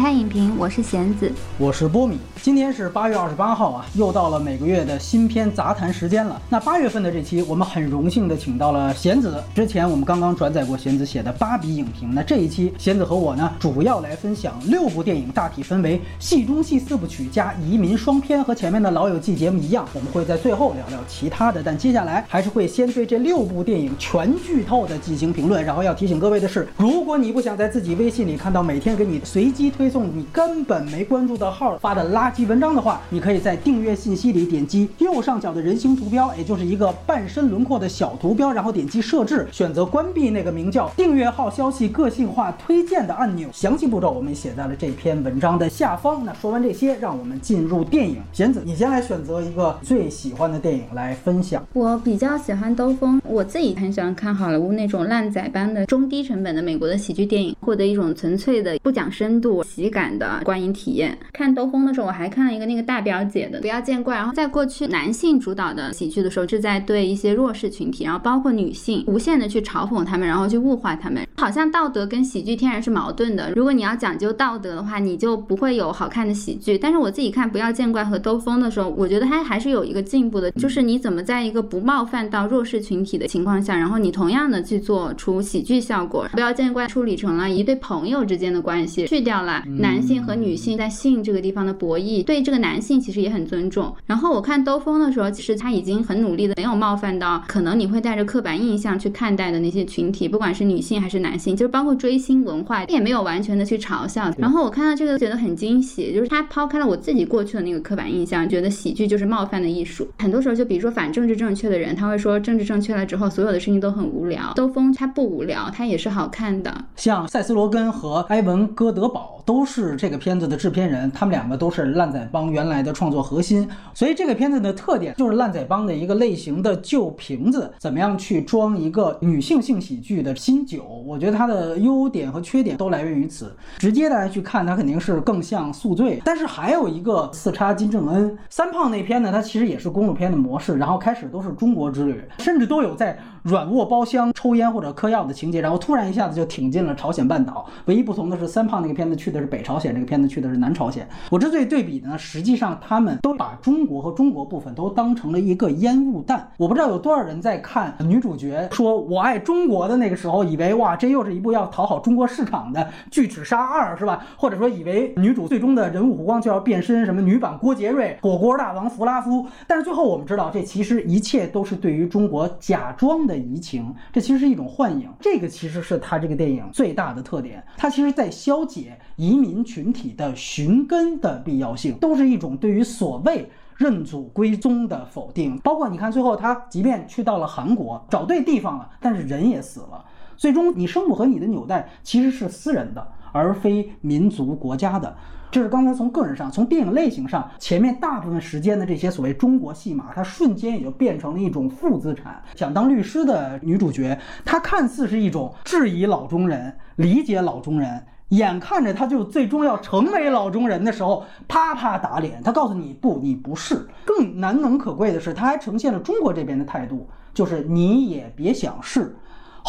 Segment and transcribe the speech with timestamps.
[0.00, 2.16] 看影评，我是贤子，我是波米。
[2.40, 6.40] 今天是八月二十八号啊，又到了每个月的新片杂谈时间了。
[6.48, 9.44] 那八月份的这期，我们很荣幸的请到了贤子。
[9.54, 18.42] 之前我们刚刚转载过贤子写的芭比影评，那这一期贤子和我呢，主要来分享六部电影，大体分为戏中戏四部曲加移民双片。
[18.42, 21.62] 和前面的老友记节目一样，我们会在最后聊聊其他的。
[21.62, 25.62] 但接下来还是会先对这六部电影全剧透的进行评论。
[25.62, 43.48] 然后要提醒各位的是，如果你不想在自己微信里看到每天给你随机推送你根本没关注的号发的垃圾文章的话，你可以在订阅信息里点击右上角的人形图标，也就是一个半身轮廓的小图标，然后点击设置，选择关闭那个名叫“订阅号消息个性化推荐”的按钮。
[43.52, 46.24] 详细步骤我们写在了这篇文章的下方。
[46.24, 48.18] 那说完这些，让我们进入电影。
[48.32, 51.66] 贤子，你先来选择一个最喜欢的电影来分享。
[51.72, 59.64] 我比较喜欢兜风，我自己很喜欢看好莱坞那种烂仔般的中低成本的美国的喜剧电影，获得一种纯粹的不讲深度。
[59.80, 61.16] 喜感的观影体验。
[61.32, 64.14] 看兜风的时候，我还看了一个那个大表姐的，不要见怪。
[64.16, 71.26] 然后在过去男性主导的喜剧的时候，是在对一些弱势群体，然后包括女性，无限的去嘲讽他们，然后去物化他们。
[71.38, 73.50] 好像道德跟喜剧天然是矛盾的。
[73.52, 76.76] 如果你要讲究道德的话，你就不会有好看的喜剧。
[76.76, 86.28] 但是我自己看不要见怪和兜风的时候，我觉得它还是有一个进步的，就是你怎么在一个不冒犯到弱势群体的情况下，然后你同样的去做出喜剧效果。
[86.32, 89.62] 不要见怪处理成了一对朋友之间的关系，去掉了。
[89.78, 93.94] 男性和女性在性这个地方的博弈，对这个男性其实也很尊重。
[94.06, 104.32] 然后我看兜风的时候，其实他已经很努力的，没有冒犯到可能你会带着刻板印象去看待的那些群体，不管是女性还是男性，就是包括追星文化，他也没有完全的去嘲笑。
[104.38, 110.08] 然后我看到这个觉得很惊喜，就是他抛开了我自己过去的那个刻板印象，觉得喜剧就是冒犯的艺术。
[110.18, 114.52] 很多时候就比如说反政治正确的人，他会说政治正确了之后，所有的事情都很无聊。
[114.54, 116.84] 兜风他不无聊，他也是好看的。
[116.96, 119.38] 像塞斯罗根和埃文戈德堡。
[119.46, 130.82] 都都是这个片子的制片人，他们两个都是烂仔帮原来的创作核心，所以这个片子的特点就是烂仔帮的一个类型的旧瓶子，怎么样去装一个女性性喜剧的新酒？
[131.06, 133.54] 我觉得它的优点和缺点都来源于此。
[133.76, 147.68] 直接大家去看它肯定是更像宿醉，但是还有一个四叉金正恩三胖那篇呢，它其实也是公路片的模式，然后开始都是中国之旅，甚至都有在软卧包厢抽烟或者嗑药的情节，然后突然一下子就挺进了朝鲜半岛。
[147.84, 149.40] 唯一不同的是三胖那个片子去的。
[149.40, 151.06] 是北朝鲜，这个片子去的是南朝鲜。
[151.28, 156.50] 我之所以对比呢，实际上他们都把中国和中国部分都当成了一个烟雾弹。
[156.56, 162.80] 我不知道有多少人在看女主角说“我爱中国”的那个时候，以为哇，这又是一部要讨好中国市场的
[163.10, 164.24] 《巨齿鲨二》，是吧？
[164.36, 169.46] 或者说以为女主最终的人物弧光就要变身什么女版郭杰瑞、火锅大王弗拉夫。
[169.66, 175.08] 但是最后我们知道，这其实一切都是对于中国假装的移情，这其实是一种幻影。
[175.18, 179.40] 这个其实是他这个电影最大的特点，他其实在消解移。
[179.40, 185.58] 民群体的寻根的必要性，都是一种对于所谓认祖归宗的否定。
[185.60, 190.04] 包括你看，最后他即便去到了韩国，找对地方了，但是人也死了。
[190.36, 195.16] 最终，你生母和你的纽带其实是私人的，而非民族国家的。
[195.50, 202.42] 这是刚才从个人上，从电影类型上，前面大部分时间的这些所谓中国戏码，它瞬间也就变成了一种负资产。
[202.54, 208.04] 想当律师的女主角，她看似是一种质疑老中人、理解老中人。
[208.30, 212.42] 眼看着他就最终要成为老中人的时候，啪啪打脸。
[212.42, 213.86] 他告诉你不，你不是。
[214.04, 219.14] 更难能可贵的是，他还呈现了中国这边的态度，就是你也别想是。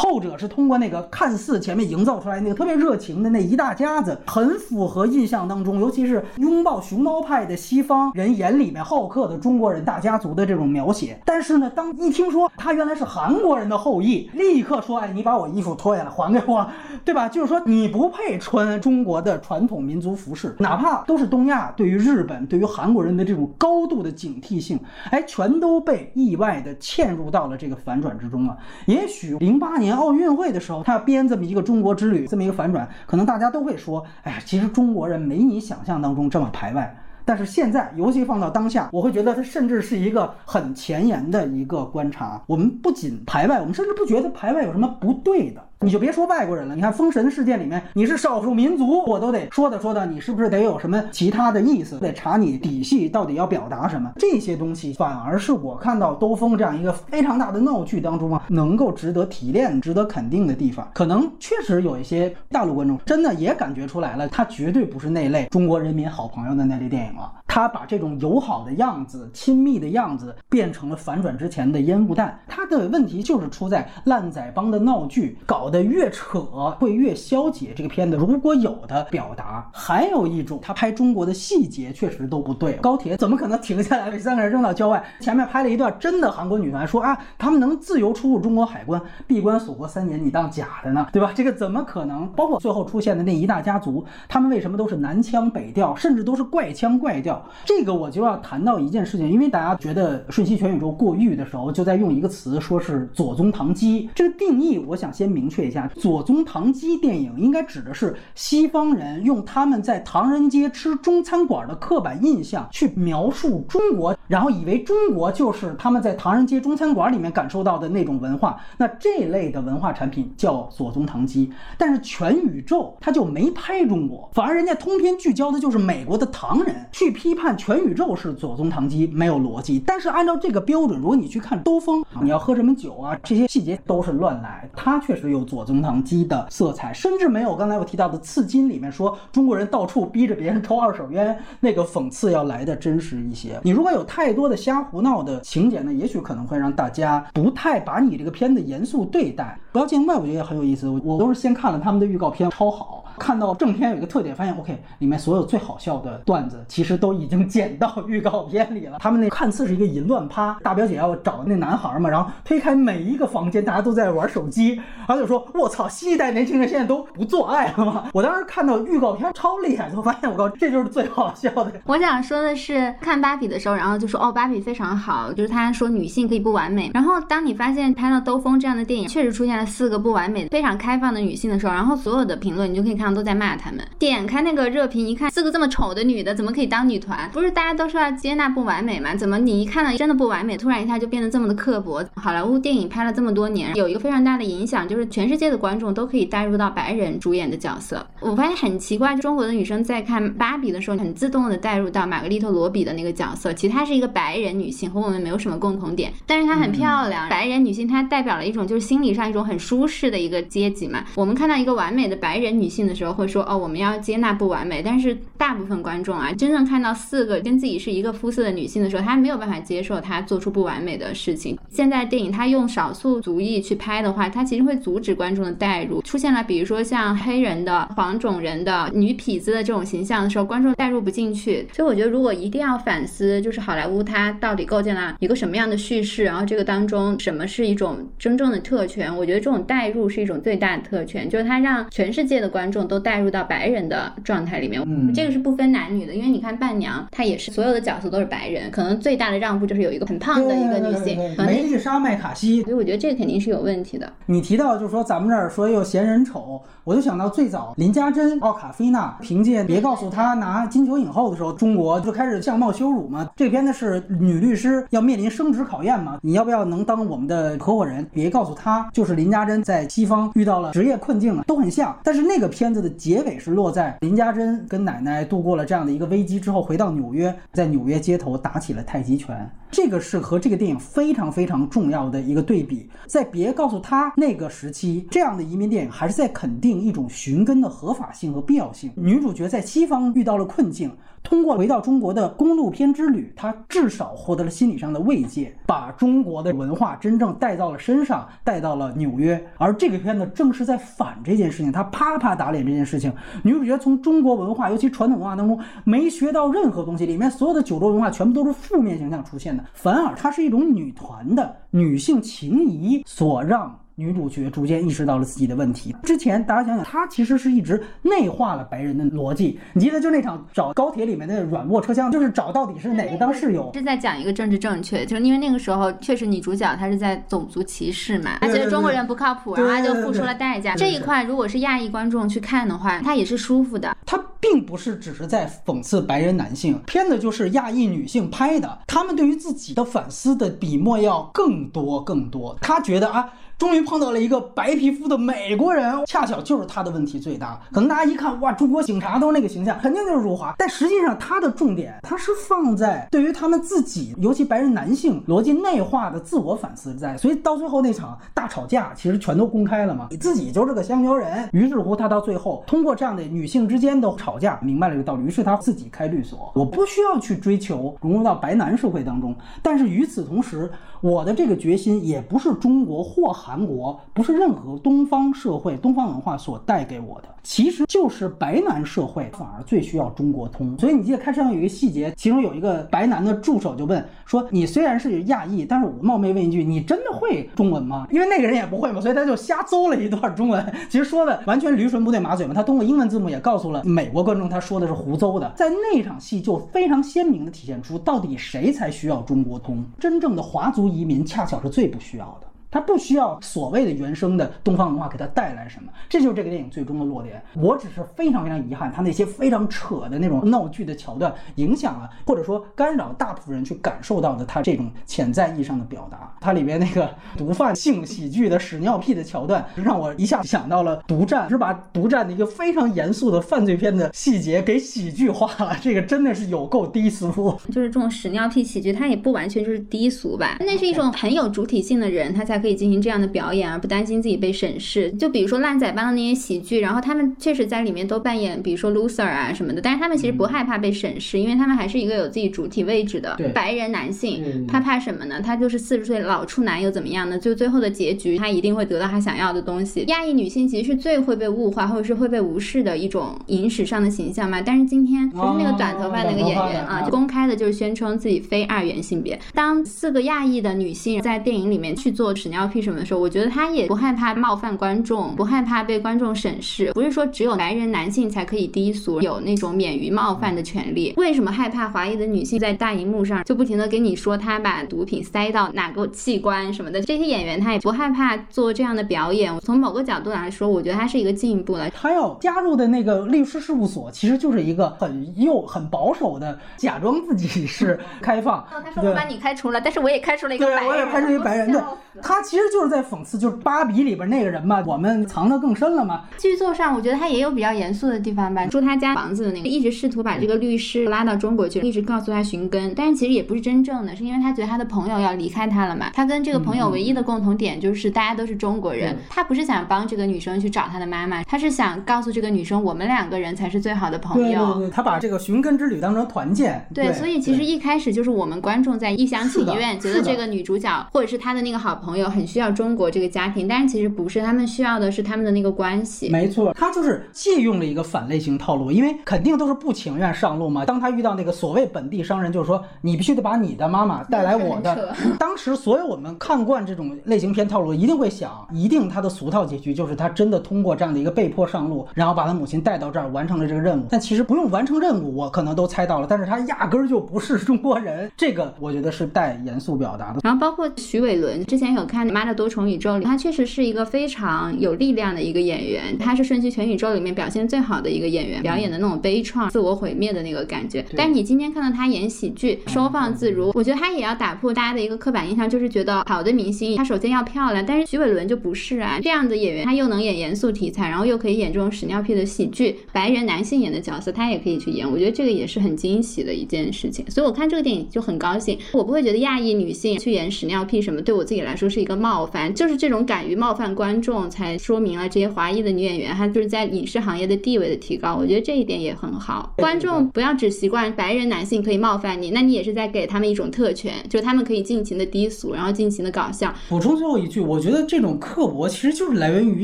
[0.02, 11.20] 后者是通过那个看似前面营造出来那个特别热情的那一大家子，很符合印象当中，尤其是拥抱熊猫派的西方人眼里面好客的中国人大家族的这种描写。
[11.24, 16.66] 但是呢，当一听说他原来是韩国人的后裔，立刻说：“哎，你把我衣服脱下来还给我，
[17.04, 24.80] 对吧？”就是说你不配穿中国的传统民族服饰，哪怕都是东亚，对于日本、对于韩国人的这种高度的警惕性，
[25.12, 28.58] 哎，全都被意外的嵌入到了这个反转之中了。
[28.86, 29.82] 也许零八。
[29.82, 36.96] 年奥运会的时候，他要编这么一个中国之旅，这么一个反转，可能大家都会说，哎呀，其实中国人没你想象当中这么排外。
[37.24, 42.42] 但是现在，尤其放到当下，我会觉得他甚至是一个很前沿的一个观察。
[42.48, 45.64] 我们不仅排外，我们甚至不觉得排外有什么不对的。
[45.84, 51.98] 你就别说外国人了，你看《封神》事件里面，你是少数民族，我都得说的说的，你是不是得有什么其他的意思？
[51.98, 54.12] 得查你底细到底要表达什么？
[54.18, 60.88] 这些东西反而是我看到兜风这样一个非常大的闹剧当中啊，能够值得提炼、值得肯定的地方。
[60.94, 67.32] 可能确实有一些大陆观众真的也感觉出来了，他绝对不是那类中国人民好朋友的那类电影了。
[67.48, 72.40] 他把这种友好的样子、亲密的样子变成了反转之前的烟雾弹。
[72.48, 76.42] 他的问题就是出在烂仔帮的闹剧搞的越扯
[76.78, 77.74] 会越消解。
[77.76, 82.74] 这个片子如果有的表达，还有一种他拍中国的细节确实都不对。
[82.74, 85.04] 高铁怎么可能停下来被三个人扔到郊外？
[85.20, 91.08] 前面拍了一段真的韩国女团说啊，他们能自由出入中国海关，闭关锁国三年，你当假的呢？
[91.14, 91.32] 对吧？
[91.34, 92.28] 这个怎么可能？
[92.34, 97.42] 包括最后出现的那一大家族，他们为什么都是南腔北调，甚至都是怪腔怪调？
[97.66, 104.10] 这个我就要谈到一件事情，因为大家觉得《瞬息全宇宙》过誉的时候，就在用一个词，说是左宗棠鸡。
[104.14, 118.58] 这个定义，我想先明确一下，左宗棠鸡电影应该指的是西方人用他们在唐人街吃中餐馆的刻板印象去描述中国，然后以为中国就是他们在唐人街中餐馆里面感受到的那种文化。
[118.78, 127.32] 那这类的文化产品叫左宗棠鸡，但是全宇宙他就没拍中国，反而人家通篇聚焦的就是美国的唐人去批。
[127.42, 134.70] 判全宇宙是左宗棠鸡没有逻辑，但是按照这个标准，如果你去看兜风，你要喝什么酒啊，这些细节都是乱来。
[134.76, 143.60] 他确实有左宗棠鸡的色彩，甚至没有刚才我提到的《刺金》里面说中国人到处逼着别人抽二手烟那个讽刺要来的真实一些。
[143.64, 149.60] 你如果有太多的瞎胡闹的情节呢，也许可能会让大家不太把你这个片子严肃对待。
[149.74, 150.88] 不要见外，我觉得也很有意思。
[150.88, 153.04] 我都是先看了他们的预告片，超好。
[153.20, 158.98] 看到正片有一个特点，发现 OK，里面所有最好笑的段子其实都已经剪到预告片里了。
[159.00, 164.76] 他们那看似是一个淫乱趴，大表姐要找那男孩嘛，然后推开每一个房间，大家都在玩手机，
[165.08, 171.72] 然后就说：“我操，新一代年轻人现在都不做爱了吗？”我当时看到预告片超厉害，就发现我靠，这就是最好笑的。
[171.86, 176.90] 我想说的是，看芭比的时候，然后就说：“哦，芭比非常好。”就是他说女性可以不完美。
[176.94, 183.12] 然后当你发现拍到兜风这样的电影，确实出现了四个不完美、非常开放的女性的时候，然后所有的评论你就可以看到。
[183.12, 183.86] 都在骂他们。
[184.00, 187.30] 点开那个热评一看，四个这么丑的女的怎么可以当女团？
[187.34, 189.14] 不是大家都说要接纳不完美吗？
[189.14, 192.02] 怎么你一看到真的不完美，突然一下就变得这么的刻薄？
[192.16, 198.06] 好莱坞电影拍了这么多年，有一个非常大的影响，就是全世界的观众都可以带入到白人主演的角色。
[198.20, 203.54] 我发现很奇怪，中国的女生在看芭比的时候，很自动的带入到玛格丽特罗比的那个角色。
[203.54, 207.28] 其实她是一个白人女性，和我们没有什么共同点，但是她很漂亮。
[207.30, 211.04] 白人女性她代表了一种就是心理上一种很舒适的一个阶级嘛。
[211.16, 214.82] 我们看到一个完美的白人女性的时候，会说哦，我们要接纳不完美。
[214.84, 221.58] 但是大部分观众啊，真正看到四个跟自己是一个肤色的女性的时候，她没有办法接受她做出不完美的事情。
[221.70, 226.02] 现在电影它用少数族裔去拍的话，它其实会阻止观众的代入。
[226.02, 231.68] 出现了比如说像黑人的、黄种人的、女痞子的这种形象的时候，观众代入不进去。
[231.74, 239.16] 所以我觉得，如果一定要反思，就是好莱坞它到底构建了一个什么样的叙事，然后这个当中什么是一种真正的特权？
[239.16, 244.82] 我觉得这种代入是一种最大的特权，就是它让全世界的观众都代入到白人的状态里面。
[244.86, 252.62] 嗯，这个是不分男女的，因为你看伴娘，她也是所有的角色都是白人，可能最大的让步就是有一个很胖的一个女性，梅丽莎麦卡锡。
[252.64, 254.12] 所以我觉得这个肯定是有问题的。
[254.26, 263.30] 你提到就是说咱们这儿说又嫌人丑，我就想到最早林家珍、奥卡菲娜凭借《别告诉他》拿金球影后的时候，中国就开始相貌羞辱嘛。
[263.36, 268.06] 这片子是女律师要面临升职考验嘛，你要不要能当我们的合伙人？
[268.12, 271.96] 别告诉他，就是林家珍在西方遇到了职业困境啊，都很像。
[272.04, 279.50] 但是那个片子的结尾是落在林家珍跟奶奶度过了这样的一个危机之后，回到纽约，在纽约街头打起了太极拳。
[279.72, 282.90] 这个是和这个电影非常非常重要的一个对比。
[283.08, 288.92] 在别告诉他那个时期，这样的移民电影还是在肯定一种寻根的合法性和必要性。
[288.96, 290.92] 女主角在西方遇到了困境，
[291.24, 299.42] 通过回到中国的公路片之旅，她至少获得了心理上的慰藉，把中国的文化真正带到了身上，带到了纽约。
[299.58, 303.14] 而这个片子正是在反这件事情，他啪啪打脸这件事情。
[303.44, 309.64] 女主角从中国文化，尤其传统文化当中没学到任何东西，里面所有的酒桌文化全部都是负面形象出现的。
[309.74, 313.81] 反而，它是一种女团的女性情谊所让。
[313.96, 315.96] 女主角逐渐意识到了自己的问题。
[316.04, 319.60] 之前大家想想，她其实是一直内化了白人的逻辑。
[319.74, 323.72] 你记得就那场找高铁里面的软卧车厢，就是找到底是哪个当室友？
[323.74, 330.76] 是在讲一个政治正确，就是因为那个时候确实女主角她是在种族歧视嘛，她觉得中国人不靠谱，然后她就付出了代价。
[330.76, 333.96] 这一块如果是亚裔观众去看的话，她也是舒服的。
[334.06, 342.58] 她并不是只是在讽刺白人男性，片子就是亚裔女性拍的，她们对于自己的反思的笔墨要更多更多。
[342.62, 343.32] 她觉得啊。
[343.62, 347.62] 终于碰到了一个白皮肤的美国人，恰巧就是他的问题最大。
[347.72, 350.56] 可能大家一看，哇，中国警察都是那个形象，肯定就是辱华。
[350.58, 357.16] 但实际上，他的重点他是放在对于他们自己，尤其白人男性逻辑内化的自我反思在。
[357.18, 361.48] 所以到最后那场大吵架，其实全都公开了嘛，你自己就是个香蕉人。
[361.52, 365.24] 于是乎，他到最后通过这样的女性之间的吵架，明白了这个道理。
[365.24, 370.68] 于是他自己开律所，我不需要去追求融入到白男社会当中，但是与此同时。
[371.02, 380.78] 我的这个决心也不是中国或韩国，不是任何东方社会、东方文化所带给我的，其实就是白男社会反而最需要中国通。
[380.78, 392.54] 所以你记得开车上有一个细节，其中有一个白男的助手就问说：“你虽然是亚裔，但是我冒昧问一句，你真的会中文吗？”因为那个人也不会嘛，所以他就瞎诌了一段中文， 其实说的完全驴唇不对马嘴嘛。
[392.54, 395.52] 他通过英文字幕也告诉了美国观众，他说的是胡诌的。
[395.56, 399.84] 在那场戏就非常鲜明的体现出，到底谁才需要中国通？
[399.98, 400.92] 真正的华族。
[400.92, 402.48] 移民恰巧是最不需要的。
[402.72, 407.44] 他不需要所谓的原生的东方文化给他带来什么，这就是这个电影最终的落点。
[407.56, 416.34] 我只是非常非常遗憾，他那些非常扯的那种闹剧的桥段，影响了或者说干扰大部分人去感受到的他这种潜在意义上的表达。
[416.40, 425.76] 它里面那个毒贩性喜剧的屎尿屁的桥段，让我一下想到了《独占》，是把《独占》的一个非常严肃的犯罪片的细节给喜剧化了。
[425.82, 427.30] 这个真的是有够低俗。
[427.70, 430.56] 就是这种屎尿屁喜剧，它也不完全就是低俗吧？
[430.62, 432.61] 那是一种很有主体性的人，他才。
[432.62, 435.10] 可以进行这样的表演，而不担心自己被审视。
[435.14, 444.68] 就比如说烂仔帮的那些喜剧，然后他们确实在里面都扮演，比如说 loser 啊什么的，但是他们其实不害怕被审视，因为他们还是一个有自己主体位置的白人男性。
[444.68, 445.42] 他怕什么呢？
[445.42, 447.38] 他就是四十岁老处男又怎么样呢？
[447.40, 450.04] 就最后的结局，他一定会得到他想要的东西。
[450.08, 454.62] 亚裔女性其实是最会被物化或者是会被无视的一种影史上的形象嘛。
[454.62, 459.40] 但是今天就是那个短头发那个演员啊，就公开的就是宣称自己非二元性别。
[459.54, 462.32] 当四个亚裔的女性在电影里面去做。
[462.52, 466.92] 尿屁什么的时候，我觉得他也不害怕冒犯观众，不害怕被观众审视。
[466.94, 471.14] 不是说只有白人男性才可以低俗，有那种免于冒犯的权利。
[471.18, 477.02] 为什么害怕华裔的女性在大荧幕上就不停的跟你说她把毒品塞到哪个器官什么的？
[477.02, 479.58] 这些演员他也不害怕做这样的表演。
[479.62, 481.90] 从某个角度来说，我觉得他是一个进步了。
[481.92, 488.68] 他要加入的那个律师事务所，其实就是一个很右、很保守的，假装自己是开放。
[488.84, 491.72] 他说我把你开除了，但是我也开除了一个白人，我也开除一个白人。
[491.72, 491.82] 对，
[492.22, 492.41] 他。
[492.42, 496.24] 其实就是在讽刺，就是《芭比》里边那个人嘛，我们藏得更深了嘛。
[496.38, 498.66] 剧作上，我觉得他也有比较严肃的地方吧。
[498.68, 506.10] 住他家房子的那个，一直试图把这个律师拉到中国去，一直告诉他寻根，但是其实也不是真正的，是因为他觉得他的朋友要离开他了嘛。
[506.14, 509.16] 他跟这个朋友唯一的共同点就是大家都是中国人。
[509.30, 514.66] 他不是想帮这个女生去找他的妈妈，他是想告诉这个女生，我们两个人才是最好的朋友。
[514.66, 516.86] 对对对，他把这个寻根之旅当成团建。
[516.94, 523.12] 对，所以其实一开始就是我们观众在一厢情愿，觉得这个女主角或者是他的那个好朋友很需要中国。
[523.12, 526.30] 这个家庭，但是其实不是，他们需要的是他们的那个关系。
[526.30, 530.86] 没错，他就是借用了一个反类型套路，因为肯定都是不情愿上路嘛。
[530.86, 535.14] 当他遇到那个所谓本地商人，就是说你必须得把你的妈妈带来我的。
[535.38, 544.06] 当时所有我们看惯这种类型片套路，一定会想，一定他的俗套结局就是他真的通过这样的一个被迫上路，然后把他母亲带到这儿完成了这个任务。
[544.10, 550.40] 但其实不用完成任务，我可能都猜到了，但是他压根儿就不是中国人，这个我觉得是带严肃表达的。
[550.44, 553.12] 然后包括徐伟伦，之前有看《妈的多重宇宙》。
[553.20, 561.04] 里他确实是一个非常有力量的一个演员，他是《瞬息全宇宙》里面表现最好的一个演员，表演的那种悲怆、自我毁灭的那个感觉。
[561.16, 569.20] 但是你今天看到他演喜剧，收放自如，我觉得他也要打破大家的一个刻板印象，就是觉得好的明星他首先要漂亮，但是徐伟伦就不是啊。
[569.22, 577.24] 这样的演员他又能演严肃题材，然后又可以演这种屎尿屁的喜剧，白人男性演的角色他也可以去演，我觉得这个也是很惊喜的一件事情。
[577.30, 583.02] 所以我看这个电影就很高兴，我不会觉得亚裔女性去演屎尿屁什么，对我自己来说是一个冒犯，就是。
[583.02, 588.36] 这种敢于冒犯观众，才说明了这些华裔的女演员，她就是在影视行业的地位的提高。
[588.36, 589.74] 我觉得这一点也很好。
[589.78, 596.72] 观众不要只习惯白人男性可以冒犯你，那你也是在给他们一种特权，就是他们可以尽情的低俗，然后尽情的搞笑。
[596.90, 599.84] 补充最后一句，我觉得这种刻薄其实就是来源于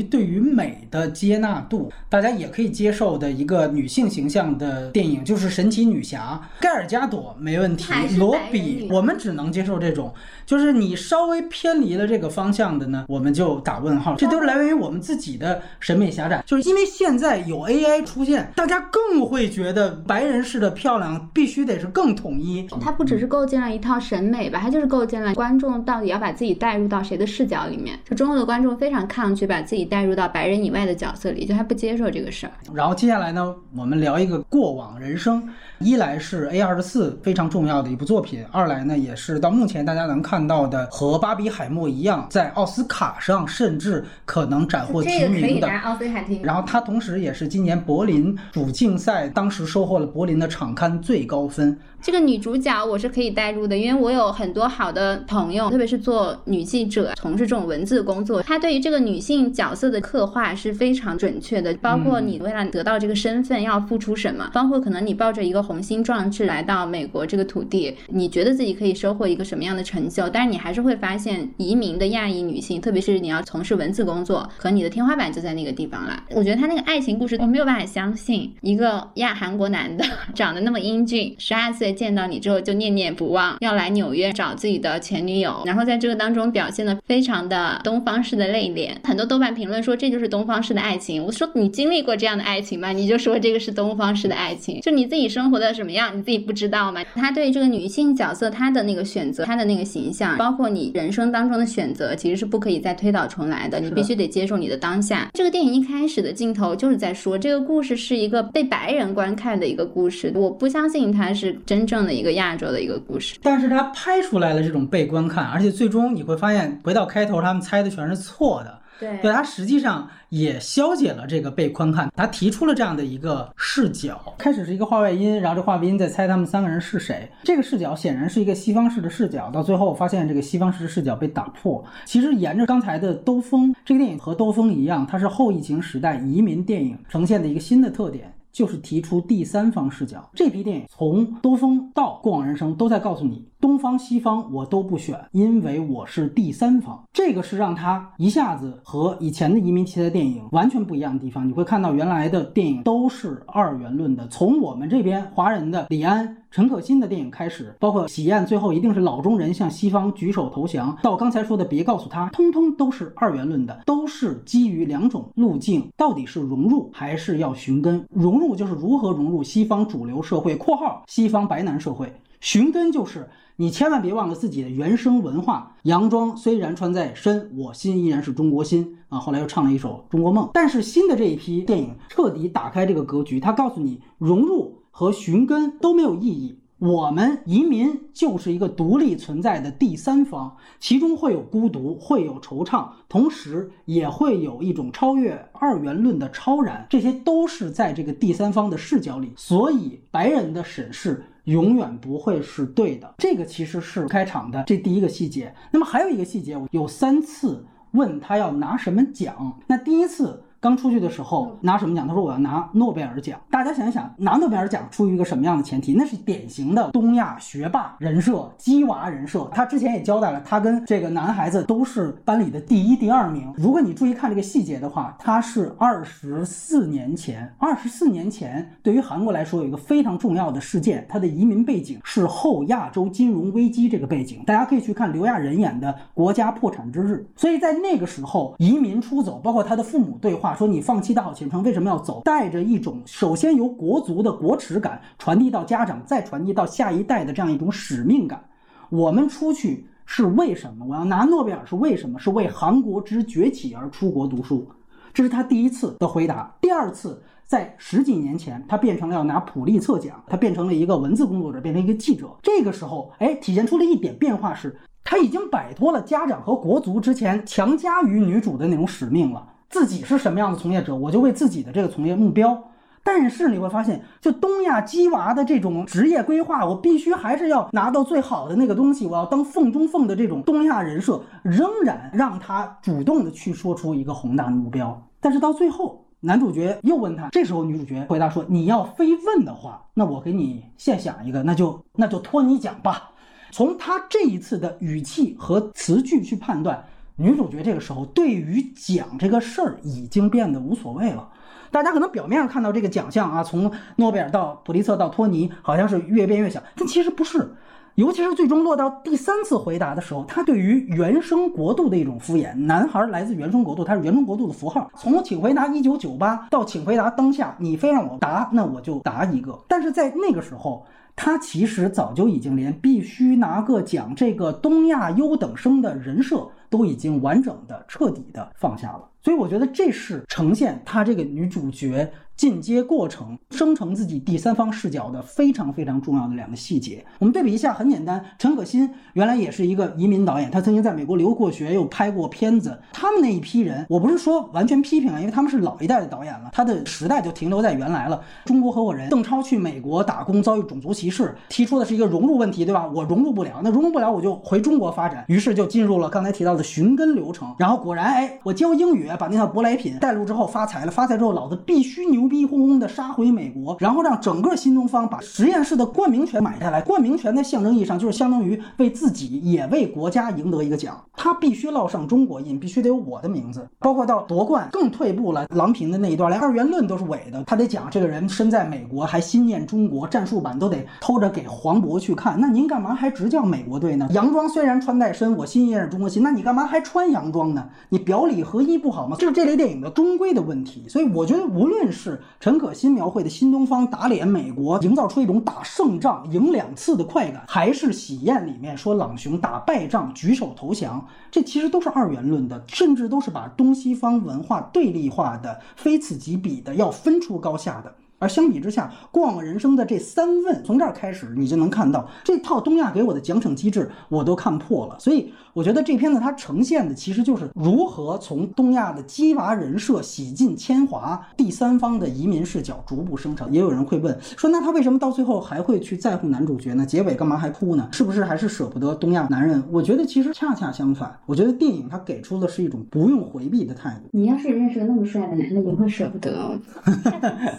[0.00, 10.14] 对于美的接纳度，大家也可以接受的一个女性形象的电影，就是神奇女侠，盖尔加朵没问题，罗比我们只能接受这种。
[10.46, 14.16] 就是你稍微偏离了这个方向的呢，我们就打问号。
[14.16, 16.42] 这都是来源于我们自己的审美狭窄。
[16.46, 22.66] 就是因为现在有 AI 出现，大家更会觉得白人式的漂亮必须得是更统一。
[22.80, 27.98] 它不只是构建了一套审美吧，它就是构建了观众到底要把自己带入到谁的视角里面。
[28.08, 32.52] 就中国的观众非常抗拒把自己带入到白人以外的角色里，就他不接受这个事儿。
[32.72, 35.46] 然后接下来呢，我们聊一个过往人生。
[35.80, 45.66] 一来是 A 二十四非常重要的一部作品，二来呢也是到目前大家能看到的和《芭比海默》一一样，在奥斯卡上甚至可能斩获提名的。
[45.66, 46.42] 拿奥斯卡提名。
[46.42, 51.76] 然后他同时也是今年柏林主竞赛当时收获了柏林的场刊最高分。
[52.00, 61.74] 这个女主角我是可以代入的，因为我有很多好的朋友，特别是做女记者、从事这种文字工作，她对于这个女性角色的刻画是非常准确的。
[61.82, 76.20] 包括你为了得到这个身份要付出什么，包括可能你抱着一个雄心壮志来到美国这个土地，你觉得自己可以收获一个什么样的成就，但是你还是会发现，移民的亚裔女性，特别是你要从事文字工作，和你的天花板就在那个地方了。
[76.30, 80.04] 我觉得她那个爱情故事，我没有办法相信一个亚韩国男的
[80.34, 88.90] 长得那么英俊，十二岁见到你之后就念念不忘，要来纽约找自己的前女友，然后在这个当中表现的非常的东方式的内敛。
[89.06, 91.24] 很多豆瓣评论说这就是东方式的爱情。
[91.24, 92.90] 我说你经历过这样的爱情吗？
[92.90, 97.04] 你就说这个是东方式的爱情，就你自己生活的什么样，你自己不知道吗？
[97.14, 105.28] 他对这个女性角色她的那个选择，她的那个形象，包括你人生当中的选择，其实是不可以再推倒重来的，你必须得接受你的当下。
[105.34, 113.36] 这个电影一开始的镜头就是在说这个故事是一个被白人观看的一个故事，我不相信它是真正的一个亚洲的一个故事。
[113.42, 118.78] 但是它拍出来了这种被观看，而且最终你会发现，回到开头他们猜的全是错的。
[118.98, 124.34] 对对他实际上也消解了这个被观看，他提出了这样的一个视角。
[124.36, 127.30] 开始是一个画外音，然后这画外音在猜他们三个人是谁。
[127.44, 131.84] 这个视角显然是一个西方式的视角，到最后发现这个西方式的视角被打破。
[132.04, 138.32] 其实沿着刚才的兜风，这个电影和兜风一样，它是后疫情时代移民电影呈现的一个新的特点。
[138.58, 140.28] 就是提出第三方视角。
[140.34, 147.00] 这批电影从兜风到过往人生都在告诉你，东方西方我都不选，因为我是第三方。
[147.12, 151.48] 这个是让他一下子和以前的移民题材电影完全不一样的地方。
[151.48, 156.36] 你会看到原来的电影都是二元论的，从我们这边华人的李安。
[156.50, 160.96] 陈可辛的电影开始，包括喜宴，最后一定是老中人向西方举手投降。
[161.02, 168.02] 到刚才说的，别告诉他，通通都是二元论的，都是基于两种路径，到底是融入还是要寻根？
[168.10, 175.76] 融入就是如何融入西方主流社会（括号西方白男社会），寻根就是你千万别忘了自己的原生文化。
[175.82, 179.18] 洋装虽然穿在身，我心依然是中国心啊。
[179.18, 184.77] 后来又唱了一首《中国梦》，但是新的这一批电影彻底打开这个格局，他告诉你融入。
[184.98, 186.58] 和寻根都没有意义。
[186.80, 196.84] 我们移民就是一个独立存在的第三方，其中会有孤独，会有惆怅，同时也会有一种超越二元论的超然。
[196.90, 203.14] 这些都是在这个第三方的视角里，所以白人的审视永远不会是对的。
[203.18, 205.54] 这个其实是开场的这第一个细节。
[205.70, 209.60] 那么还有一个细节，我有三次问他要拿什么奖。
[209.68, 210.42] 那第一次。
[210.60, 212.08] 刚出去的时候拿什么奖？
[212.08, 213.40] 他说我要拿诺贝尔奖。
[213.48, 215.94] 大家想一想，拿诺贝尔奖出于一个什么样的前提？
[215.94, 219.48] 那是典型的东亚学霸人设、鸡娃人设。
[219.54, 223.52] 他之前也交代了，他跟这个男孩子都是班里的第一、第二名。
[223.56, 234.42] 如果你注意看这个细节的话，他是二十四年前，二十四年前对于韩国来说有一个非常重要的事件，他的移民背景是后亚洲金融危机这个背景。
[234.44, 237.24] 大家可以去看刘亚仁演的《国家破产之日》。
[237.40, 240.47] 所以在那个时候，移民出走，包括他的父母对话。
[240.54, 242.22] 说你放弃大好前程，为什么要走？
[242.24, 248.42] 带着一种首先由国足的国耻感传递到家长，再传递到下一代的这样一种使命感。
[248.90, 250.86] 我们出去是为什么？
[250.86, 252.18] 我要拿诺贝尔是为什么？
[252.18, 254.66] 是为韩国之崛起而出国读书。
[255.12, 256.54] 这是他第一次的回答。
[256.60, 262.28] 第二次，在十几年前，他变成了要拿普利策奖，他变成了一个文字工作者，变成一个记者。
[262.42, 269.46] 这个时候，哎，体现出了一点变化是，他已经摆脱了家长和国足之前强加于女主的那种使命了。
[269.68, 272.70] 自己是什么样的从业者，我就为自己的这个从业目标。
[273.04, 285.00] 但是你会发现，就东亚鸡娃的这种职业规划，我必须还是要拿到最好的那个东西，我要当凤中凤的这种东亚人设，仍然让他主动的去说出一个宏大的目标。
[285.20, 293.10] 但是到最后，男主角又问他，这时候女主角回答说：“你要非问的话，那我给你现想一个，那就那就托你讲吧。”
[293.52, 296.84] 从他这一次的语气和词句去判断。
[297.20, 301.28] 女主角这个时候对于奖这个事儿已经变得无所谓了。
[301.72, 307.52] 大家可能表面上看到这个奖项啊，从诺贝尔到普利策到托尼，好像是越变越小，但其实不是。
[307.96, 312.54] 尤其是最终落到第三次回答的时候，他对于原生国度的一种敷衍。
[312.54, 314.88] 男孩来自原生国度，他是原生国度的符号。
[314.96, 319.58] 从请回答一九九八到请回答当下，你非让我答，那我就答一个。
[319.66, 320.86] 但是在那个时候。
[321.20, 329.04] 他其实早就已经连必须拿个奖这个东亚优等生的人设都已经完整的、彻底的放下了。
[329.20, 332.08] 所以我觉得这是呈现他这个女主角。
[332.38, 338.24] 进阶过程生成自己第三方视角的非常非常重要的两个细节，我们对比一下，很简单。
[338.38, 342.80] 陈可辛原来也是一个移民导演，他曾经在美国留过学，又拍过片子。
[342.92, 348.22] 他们那一批人，我不是说完全批评啊，因为他们是老一代的导演了，他的时代就停留在原来了。
[348.44, 352.88] 中国合伙人邓超去美国打工遭遇种族歧视，提出的是一个融入问题，对吧？
[352.94, 357.52] 我融入不了，那融入不了我就回中国发展，于是就进入了刚才提到的寻根流程。
[357.58, 362.28] 然后果然，哎，我教英语，把那套舶来品带入之后发财了，发财之后老子必须牛。
[362.28, 366.82] 逼哄哄的杀回美国，然后让整个新东方把实验室的冠名权买下来。
[366.82, 373.66] 冠名权在象征意义上就是相当于为自己也为国家赢得一个奖，他必须烙上中国印，必须得有我的名字。
[373.78, 382.40] 包括到夺冠更退步了，郎平的那一段连二元论都是伪的，他得讲这个人身在美国还心念中国，战术版都得偷着给黄渤去看。
[382.40, 384.08] 那您干嘛还执教美国队呢？
[384.12, 387.68] 洋装虽然穿戴深，我心依然是中国心，那你干嘛还穿洋装呢？
[387.88, 389.16] 你表里合一不好吗？
[389.16, 390.88] 就是这类电影的终归的问题。
[390.88, 392.20] 所以我觉得无论是。
[392.40, 407.92] 陈可辛描绘的新东方打脸美国，营造出一种打胜仗赢两次的快感，还是喜宴里面说朗雄打败仗举手投降，这其实都是二元论的，甚至都是把东西方文化对立化的，非此即彼的，要分出高下的。
[408.18, 414.98] 而相比之下，过往人生的这三问，从这儿开始，你就能看到这套东亚给我的奖惩机制，我都看破了。
[414.98, 423.52] 所以我觉得这片子它呈现的其实就是如何从东亚的鸡娃人设洗尽铅华，第三方的移民视角逐步生成。
[423.52, 426.84] 也有人会问说，那他为什么到最后还会去在乎男主角呢？
[426.84, 427.88] 结尾干嘛还哭呢？
[427.92, 429.62] 是不是还是舍不得东亚男人？
[429.70, 434.08] 我觉得其实恰恰相反，我觉得电影它给出的是一种不用回避的态度。
[434.10, 436.58] 你要是认识个那么帅的男的，也会舍不得。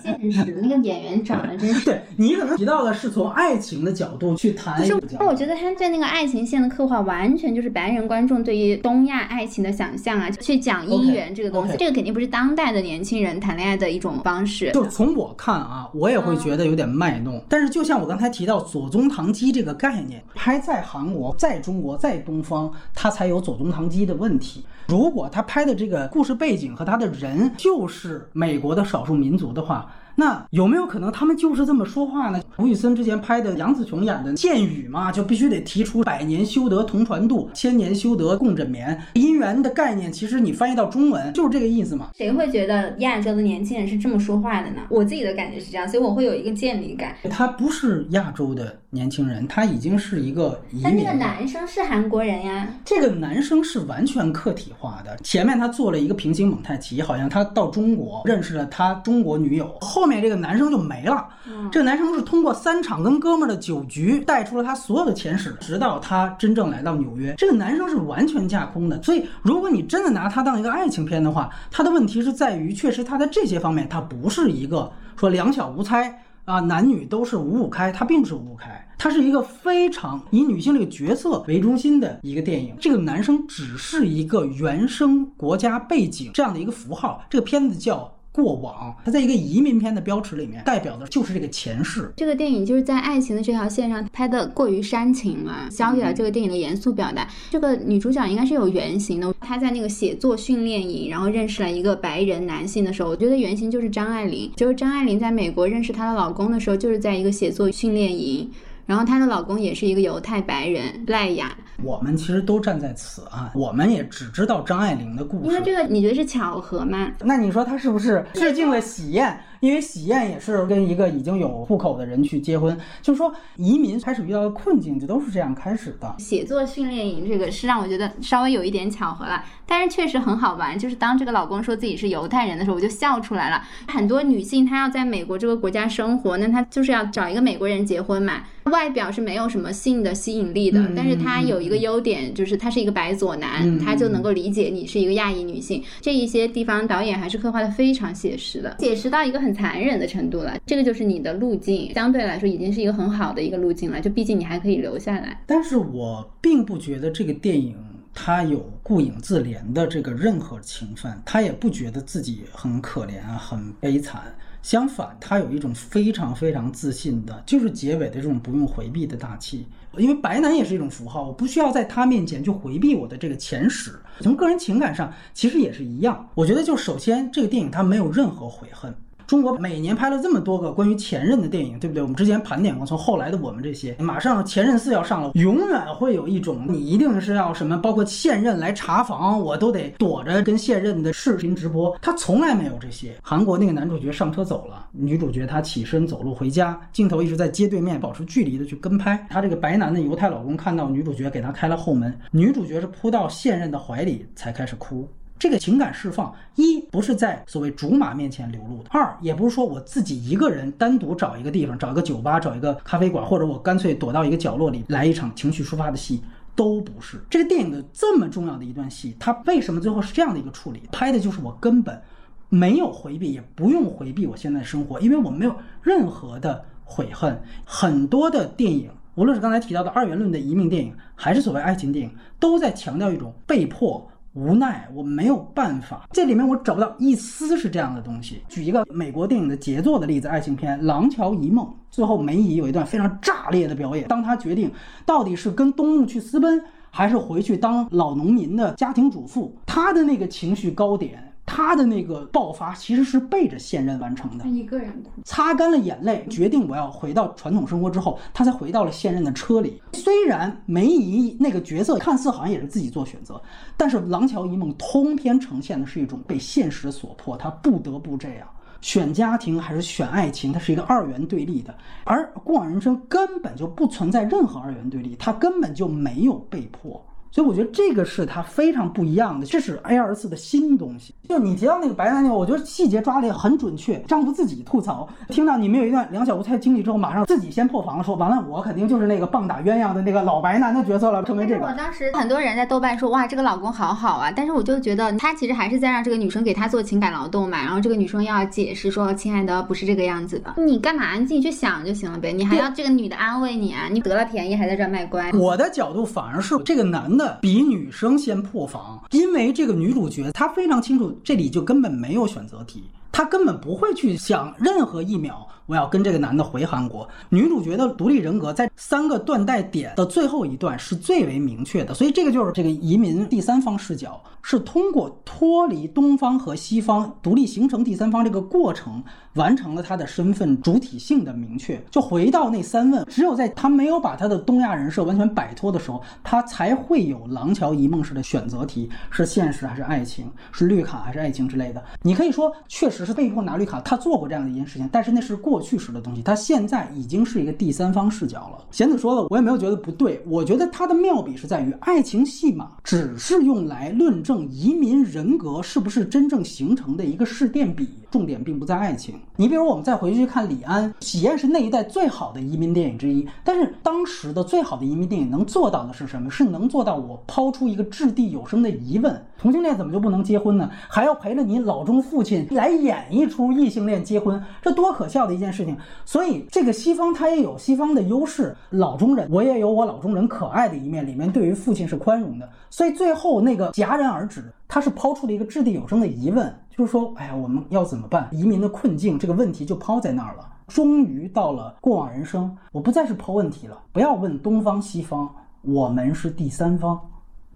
[0.04, 0.49] 现实。
[0.62, 4.82] 那个演员长得真是，对你可能提到的是从爱情的角度去谈。
[5.20, 14.72] 我觉得他对那个爱情线的刻画，完全就是白人观众对于东亚爱情的想象啊，去讲姻缘这个东西，这个肯定不是当代的年轻人谈恋爱的一种方式。
[14.72, 17.42] 就从我看啊，我也会觉得有点卖弄。
[17.48, 24.66] 但是就像我刚才提到左宗棠鸡这个概念，拍在韩国、在中国、在东方，它才有左宗棠鸡的问题。
[24.88, 29.92] 如果他拍的这个故事背景和他的人就是美国的少数民族的话。
[30.20, 32.42] 那有没有可能他们就是这么说话呢？
[32.58, 39.02] 吴宇森之前拍的杨紫琼演的《剑雨》嘛，就必须得提出“百年修得同船渡，千年修得共枕眠”。
[39.16, 42.10] 姻缘的概念，其实你翻译到中文就是这个意思嘛？
[42.18, 44.82] 谁会觉得亚洲的年轻人是这么说话的呢？
[44.90, 47.16] 我自己的感觉是这样，所以我会有一个建立感。
[47.30, 50.84] 他不是亚洲的年轻人，他已经是一个移民。
[50.84, 52.68] 但那个男生是韩国人呀。
[52.84, 55.16] 这个男生是完全客体化的。
[55.24, 60.10] 前面他做了一个平行蒙太奇，好像他到中国认识了他中国女友，后。
[60.10, 61.28] 面这个男生就没了。
[61.72, 67.36] 这个男生是通过三场跟哥们儿的酒局带出了他所有的前史，直到他真正来到纽约。
[67.38, 69.00] 这个男生是完全架空的。
[69.04, 82.76] 所以，如果你真的拿他当一个爱情片的话，他的问题是在于，确实他在这些方面，他不是一个说两小无猜啊，男女都是五五开，它并不是五五开，它是一个非常以女性这个角色为中心的一个电影。
[82.80, 87.24] 这个男生只是一个原生国家背景这样的一个符号。
[87.30, 88.12] 这个片子叫。
[88.32, 92.12] 过往，它在一个移民片的标尺里面，代表的就是这个前世。
[92.16, 97.28] 这个电影就是在爱情的这条线上拍的过于煽情了，消解了这个电影的严肃表达。
[97.50, 104.52] 这个女主角应该是有原型的，她在那个写作训练营，然后认识了一个白人男性的时候，我觉得原型就是张爱玲。
[104.56, 108.50] 就是张爱玲在美国认识她的老公的时候，就是在一个写作训练营。
[108.86, 111.56] 然后她的老公也是一个犹太白人赖雅。
[111.84, 115.48] 我们其实都站在此岸，我们也只知道张爱玲的故事。
[115.48, 117.12] 因为这个，你觉得是巧合吗？
[117.20, 119.40] 那你说他是不是致敬了喜宴？
[119.60, 126.16] 因为喜宴也是跟一个已经有户口的人去结婚，就是说移民开始遇到的困境，就都是这样开始的。
[126.18, 130.80] 写作训练营这个是让我觉得稍微有一点巧合了，但是确实很好玩。
[130.80, 133.62] 就是当这个老公说自己是犹太人的时候，我就笑出来了。
[133.88, 138.44] 很多女性她要在美国这个国家生活，那她就是要找一个美国人结婚嘛。
[138.66, 145.84] 外表是没有什么性的吸引力的，但是他有一个优点，就是他是一个白左男，他就能够理解你是一个亚裔女性。
[146.00, 149.49] 这一些地方导演还是刻画的非常写实的，写实到一个很。
[149.54, 154.00] 残忍的程度了，这个就是你的路径，相对来说已经是一个很好的一个路径了。
[154.02, 155.42] 就毕竟你还可以留下来。
[155.46, 157.76] 但是我并不觉得这个电影
[158.14, 164.24] 它有顾影自怜的这个任何情分，他也不觉得自己很可怜，很悲惨。
[164.62, 169.66] 相反，他有一种非常非常自信的，就是结尾的这种不用回避的大气。
[169.98, 173.98] 因为白男也是一种符号，我不需要在他面前去回避我的这个前史。
[174.20, 176.28] 从个人情感上，其实也是一样。
[176.36, 178.94] 我觉得，就首先这个电影它没有任何悔恨。
[179.30, 182.02] 中国每年拍了这么多个关于前任的电影，对不对？
[182.02, 191.96] 我们之前盘点过，从后来的我们这些，马上前任四要上了，永远会有一种你一定是要什么，包括现任来查房，我都得躲着跟现任的视频直播。
[192.02, 193.14] 他从来没有这些。
[193.22, 199.28] 韩国那个男主角上车走了，女主角她起身走路回家，镜头一直在街对面保持距离的去跟拍。
[199.30, 205.08] 他这个白男的犹太老公看到女主角给他开了后门，女主角是扑到现任的怀里才开始哭。
[205.40, 216.22] 这个情感释放，一不是在所谓竹马面前流露的，二也不是说我自己一个人单独找一个地方，找一个酒吧，找一个咖啡馆，或者我干脆躲到一个角落里来一场情绪抒发的戏，
[216.56, 217.24] 都不是。
[217.30, 220.82] 这个电影的这么重要的一段戏，它为什么最后是这样的一个处理？
[220.92, 222.02] 拍的就是我根本
[222.50, 227.42] 没有回避，也不用回避我现在的生活，因为我没有任何的悔恨。
[227.64, 234.06] 很多的电影，无论是刚才提到的二元论的移民电影，还是所谓爱情电影，都在强调一种被迫。
[234.34, 236.08] 无奈，我没有办法。
[236.12, 238.44] 这里面我找不到一丝是这样的东西。
[238.48, 244.08] 举一个美国电影的杰作的例子，爱情片《廊桥遗梦》，最后梅姨有一段非常炸裂的表演。
[244.08, 244.72] 当她决定
[245.06, 246.62] 到底是跟东木去私奔，
[246.92, 251.29] 还是回去当老农民的家庭主妇，她的那个情绪高点。
[251.52, 259.82] 他的那个爆发其实是背着现任完成的，一个人哭，擦干了眼泪，决定我要回到传统生活之后，他才回到了现任的车里。
[259.94, 263.42] 虽然梅姨那个角色看似好像也是自己做选择，
[263.76, 268.48] 但是《廊桥遗梦》通篇呈现的是一种被现实所迫，他不得不这样
[268.80, 271.76] 选家庭还是选爱情，它是一个二元对立的。
[272.06, 277.04] 而《过往人生》根本就不存在任何二元对立，他根本就没有被迫。
[277.32, 281.14] 所以我觉得这个是它非常不一样的，这是 A 二四的新东西。
[281.28, 284.00] 就你提到那个白男那个，我觉得细节抓的也很准确。
[284.08, 291.66] 丈夫自己吐槽，听到你们有一段两小无猜经历之后，马上自己先破防了，说完了，我肯定就是那个棒打鸳鸯的那个老白男的角色了，成为这个。
[291.66, 301.14] 我当时很多人在豆瓣说，哇，这个老公好好啊，但是我就觉得他其实还是在让这个女生给他做情感劳动嘛，然后这个女生要解释说，亲爱的，不是这个样子的，你干嘛？
[301.14, 303.88] 你自己去想就行了呗，你还要这个女的安慰你啊？
[303.92, 305.32] 你得了便宜还在这卖乖。
[305.34, 312.00] 我的角度反而是这个男比女生先破防，因为这个女主角她非常清楚，这里就根本。
[312.00, 317.08] 没有选择题，她根本不会去想任何一秒我要跟这个男的回韩国。
[317.30, 329.04] 女主角的独立人格在三个断代点的最后一段是最为明确的，所以这个就是这个移民第三方视角，是通过脱离东方和西方独立形成第三方这个过程。
[329.36, 340.30] 完成了他的身份主体性的明确，就回到那三问，只有在他没有把他的东亚人设完全摆脱的时候，他才会有廊桥遗梦式的选择题：是现实还是爱情？
[340.52, 341.82] 是绿卡还是爱情之类的？
[342.02, 348.66] 你可以说，确实只是被迫拿绿卡，他做过这样的一件事情，但是那是过去时的东西，他现在已经是一个第三方视角了。
[348.72, 359.16] 贤子说的，我也没有觉得不对，我觉得他的妙笔是在于爱情戏码只是用来论证移民人格是不是真正形成的一个试电笔，重点并不在爱情。
[359.38, 363.26] 你比如我们再回去看李安，《喜宴》是那一代最好的移民电影之一。
[363.46, 366.30] 但是当时的最好的移民电影能做到的是什么？
[366.30, 370.70] 是能做到我抛出一个掷地有声的疑问：同性恋怎么就不能结婚呢？
[370.90, 375.78] 还要陪着你老中父亲来演演绎出异性恋结婚，这多可笑的一件事情！
[376.06, 382.50] 所以这个西方它也有西方的优势，老中人我也有我老中人可爱的一面，里面对于父亲是宽容的。
[382.72, 386.52] 所以最后那个戛然而止，他是抛出了一个掷地有声的疑问。
[386.76, 388.28] 就是说，哎呀，我们要怎么办？
[388.32, 390.48] 移民的困境这个问题就抛在那儿了。
[390.68, 395.30] 终于到了过往人生，我不再是抛问题了，不要问东方西方，
[395.62, 397.00] 我们是第三方。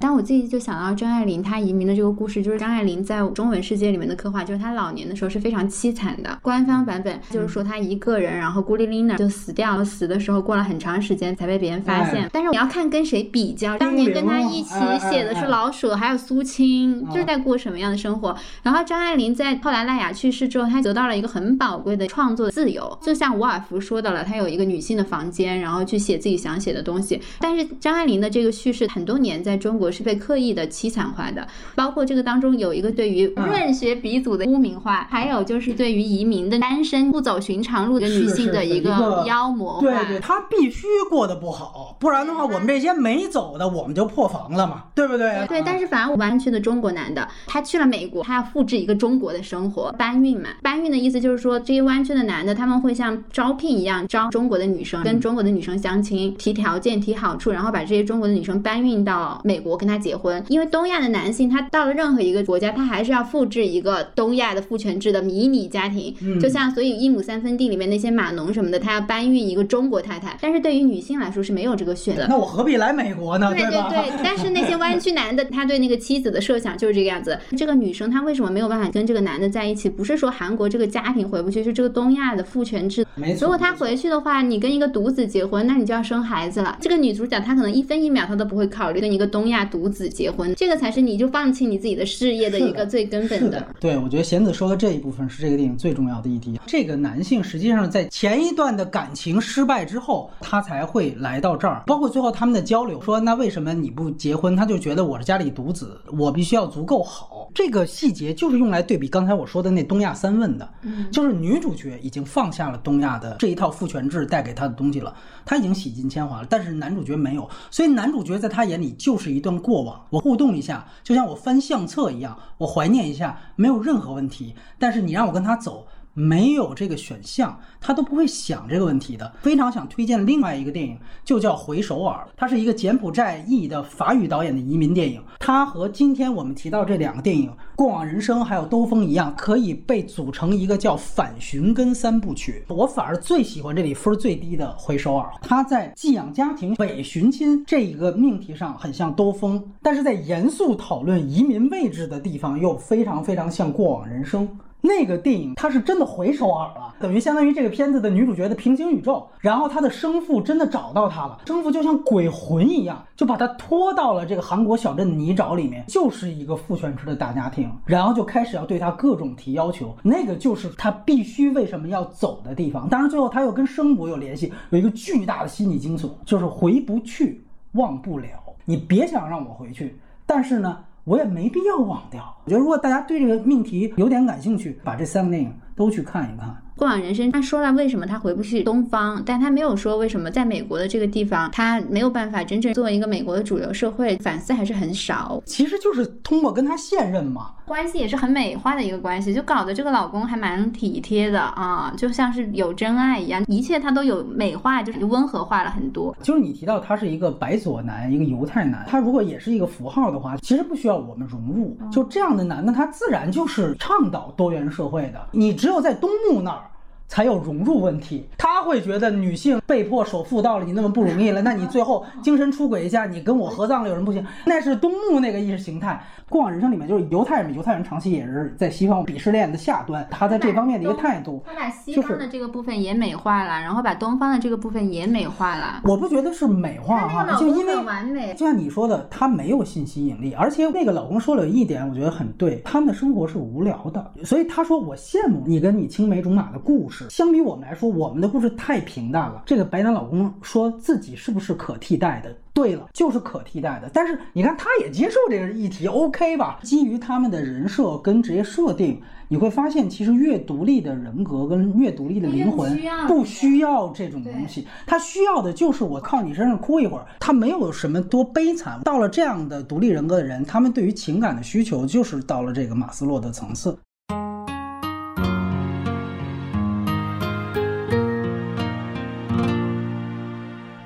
[0.04, 6.40] 但我自己就想到张爱玲她移民的这个故事，就是张爱玲在中文世界里面的刻画，就是她老年的时候是非常凄惨的。
[6.42, 12.30] 官方版本就是说她一个人，然后孤零零的就死掉了，死的时候过了很长时间才被别人发现。
[12.34, 14.74] 但是你要看跟谁比较，当年跟她一起
[15.10, 18.36] 写的是老舍，还有苏青，就是在过什么样的生活。
[18.62, 27.22] 然后张爱玲在后来赖雅去世之后，她得到了一个很宝贵的创作自由，就像伍尔夫说的了，她有一个女性的房间，然后去写自己想写的东西。
[27.40, 29.93] 但是张爱玲的这个叙事很多年在中国。
[29.94, 39.82] 是被刻意的凄惨化的，包括这个当中有一个对于润学鼻祖的污名化，还有就是对于移民的单身不走寻常路的女性的一个妖魔化。
[39.82, 45.46] 对对，她必须过得不好，不然的话，我们这些没走的，我们就破防了嘛，对不对？
[45.48, 50.50] 对，但是反而弯曲的中国男的，他去了美国，他要复制一个中国的生活，搬运嘛。
[50.62, 59.74] 搬运的意思就是说，这些弯曲的男的，他们会像招聘一样招中国的女生，跟中国的女生相亲，提条件、提好处，然后把这些中国的女生搬运到美国。
[59.84, 72.26] 跟他结婚，因为东亚的男性他到了任何一个国家，他还是要复制一个东亚的父权制的迷你家庭，就像所以一亩三分地里面那些码农什么的，他要搬运一个中国太太，但是对于女性来说是没有这个选择。
[72.30, 73.52] 那我何必来美国呢？
[73.54, 77.38] 对对对，但是那些弯曲男的，他对那个妻子的设想就是这个样子。
[77.58, 79.90] 这个女生她为什么没有办法跟这个男的在一起？
[79.90, 83.06] 不是说韩国这个家庭回不去，是这个东亚的父权制。
[83.16, 83.42] 没错。
[83.42, 86.78] 如果他回去的话，你跟一个独子结婚，那你就要生孩子了。
[86.80, 93.66] 这个女主角她可能一分一秒她都不会考虑跟一个东亚独子结婚，这个才是你就放弃你自己的事业的一个最根本的。
[93.80, 96.60] 对，我觉得贤子说的这一部分是这个电影最重要的议题。
[96.66, 104.56] 这个男性实际上在前一段的感情失败之后，他才会来到这儿，包括最后他们的交流，说那为什么你不结婚？
[104.56, 107.50] 他就觉得我是家里独子，我必须要足够好。
[107.54, 110.68] 这个细节就是用来对比刚才我说的那东亚三问的，
[111.12, 115.14] 就是女主角已经放下了东亚的这一套父权制带给她的东西了，
[115.46, 120.06] 她已经洗尽铅华了，但是男主角没有，所以男主角在他眼里就是一段过往。
[120.10, 124.56] 我互动一下，就像我翻相册一样，我怀念一下，没有任何问题。
[124.78, 125.88] 但是你让我跟他走。
[126.14, 129.32] 没有这个选项，他都不会想这个问题的。
[129.42, 135.22] 非常想推荐另外一个电影，就叫《回首尔》，它是一个柬埔寨裔的法语导演的移民电影。
[135.40, 142.64] 它和今天我们提到这两个电影《过往人生》还有《兜风》一样，可以被组成一个叫“反寻根三部曲”。
[142.70, 154.48] 我反而最喜欢这里分最低的《回首尔》，它在寄养家庭、伪寻亲这一个命题上很像《兜风》，但是在严肃讨论移民位置的地方又非常非常像《过往人生》。
[154.86, 172.90] 那个电影它是真的回首尔了，等于相当于这个片子的女主角的平行宇宙，然后她的生父真的找到她了，生父就像鬼魂一样，就把她拖到了这个韩国小镇的泥沼里面，就是一个父权制的大家庭，然后就开始要对她各种提要求，那个就是她必须为什么要走的地方。
[172.90, 177.42] 当然最后她又跟生母有联系，有一个巨大的心理惊悚，就是回不去，
[177.76, 178.28] 忘不了。
[178.66, 180.78] 你别想让我回去，但是呢。
[181.04, 182.24] 我也没必要忘掉。
[182.46, 186.56] 我觉得，如果大家对这个命题有点感兴趣，把这三个电影都去看一看。
[186.76, 195.42] 过往人生，他说了为什么他回不去东方，但他没有说为什么在美国的这个地方，他没有办法真正作为一个美国的主流社会，反思还是很少。
[195.46, 206.16] 其实就是通过跟他现任嘛，关系也是很美化的一个关系，就搞得这个老公还蛮体贴的啊，就像是有真爱一样，一切他都有美化，就是温和化了很多。
[206.22, 211.78] 就是你提到他是一个白左男，一个犹太男，他如果也是一个符号的话，其实不需要我们融入。
[211.92, 215.28] 就这样的男的，他自然就是倡导多元社会的。
[215.32, 216.62] 你只有在东木那儿。
[217.08, 224.26] 才有融入问题，他会觉得女性被迫守妇道了，你那么不容易了，那你最后精神出轨一下，你跟我合葬了有人不行？
[224.46, 226.02] 那是东木那个意识形态。
[226.30, 235.82] 过往人生里面就是犹太人，犹太人长期也是在西方鄙视链的下端，他在这方面的一个态度，他把西方的这个部分也美化了，然后把东方的这个部分也美化了。
[235.84, 247.03] 我不觉得是美化哈，就因为完美就像你说的，他没有信息引力，而且那个老公说了一点，我觉得很对，他们的生活是无聊的，所以他说我羡慕你跟你青梅竹马的故事。
[247.10, 249.44] 相比我们来说，我们的故事太平淡了。
[249.46, 252.36] 这个白男老公说自己是不是可替代的？
[252.54, 253.90] 对了，就是可替代的。
[253.92, 256.60] 但是你看，他也接受这个议题，OK 吧？
[256.62, 264.68] 基于他们的人设跟职业设定，你会发现，其实越独立的人格跟越独立的灵魂，不需要这种东西。
[264.86, 267.06] 他需要的就是我靠你身上哭一会儿。
[267.20, 268.80] 他没有什么多悲惨。
[268.84, 273.76] 到了这样的独立人格的人，他们对于情感的需求就是到了这个马斯洛的层次。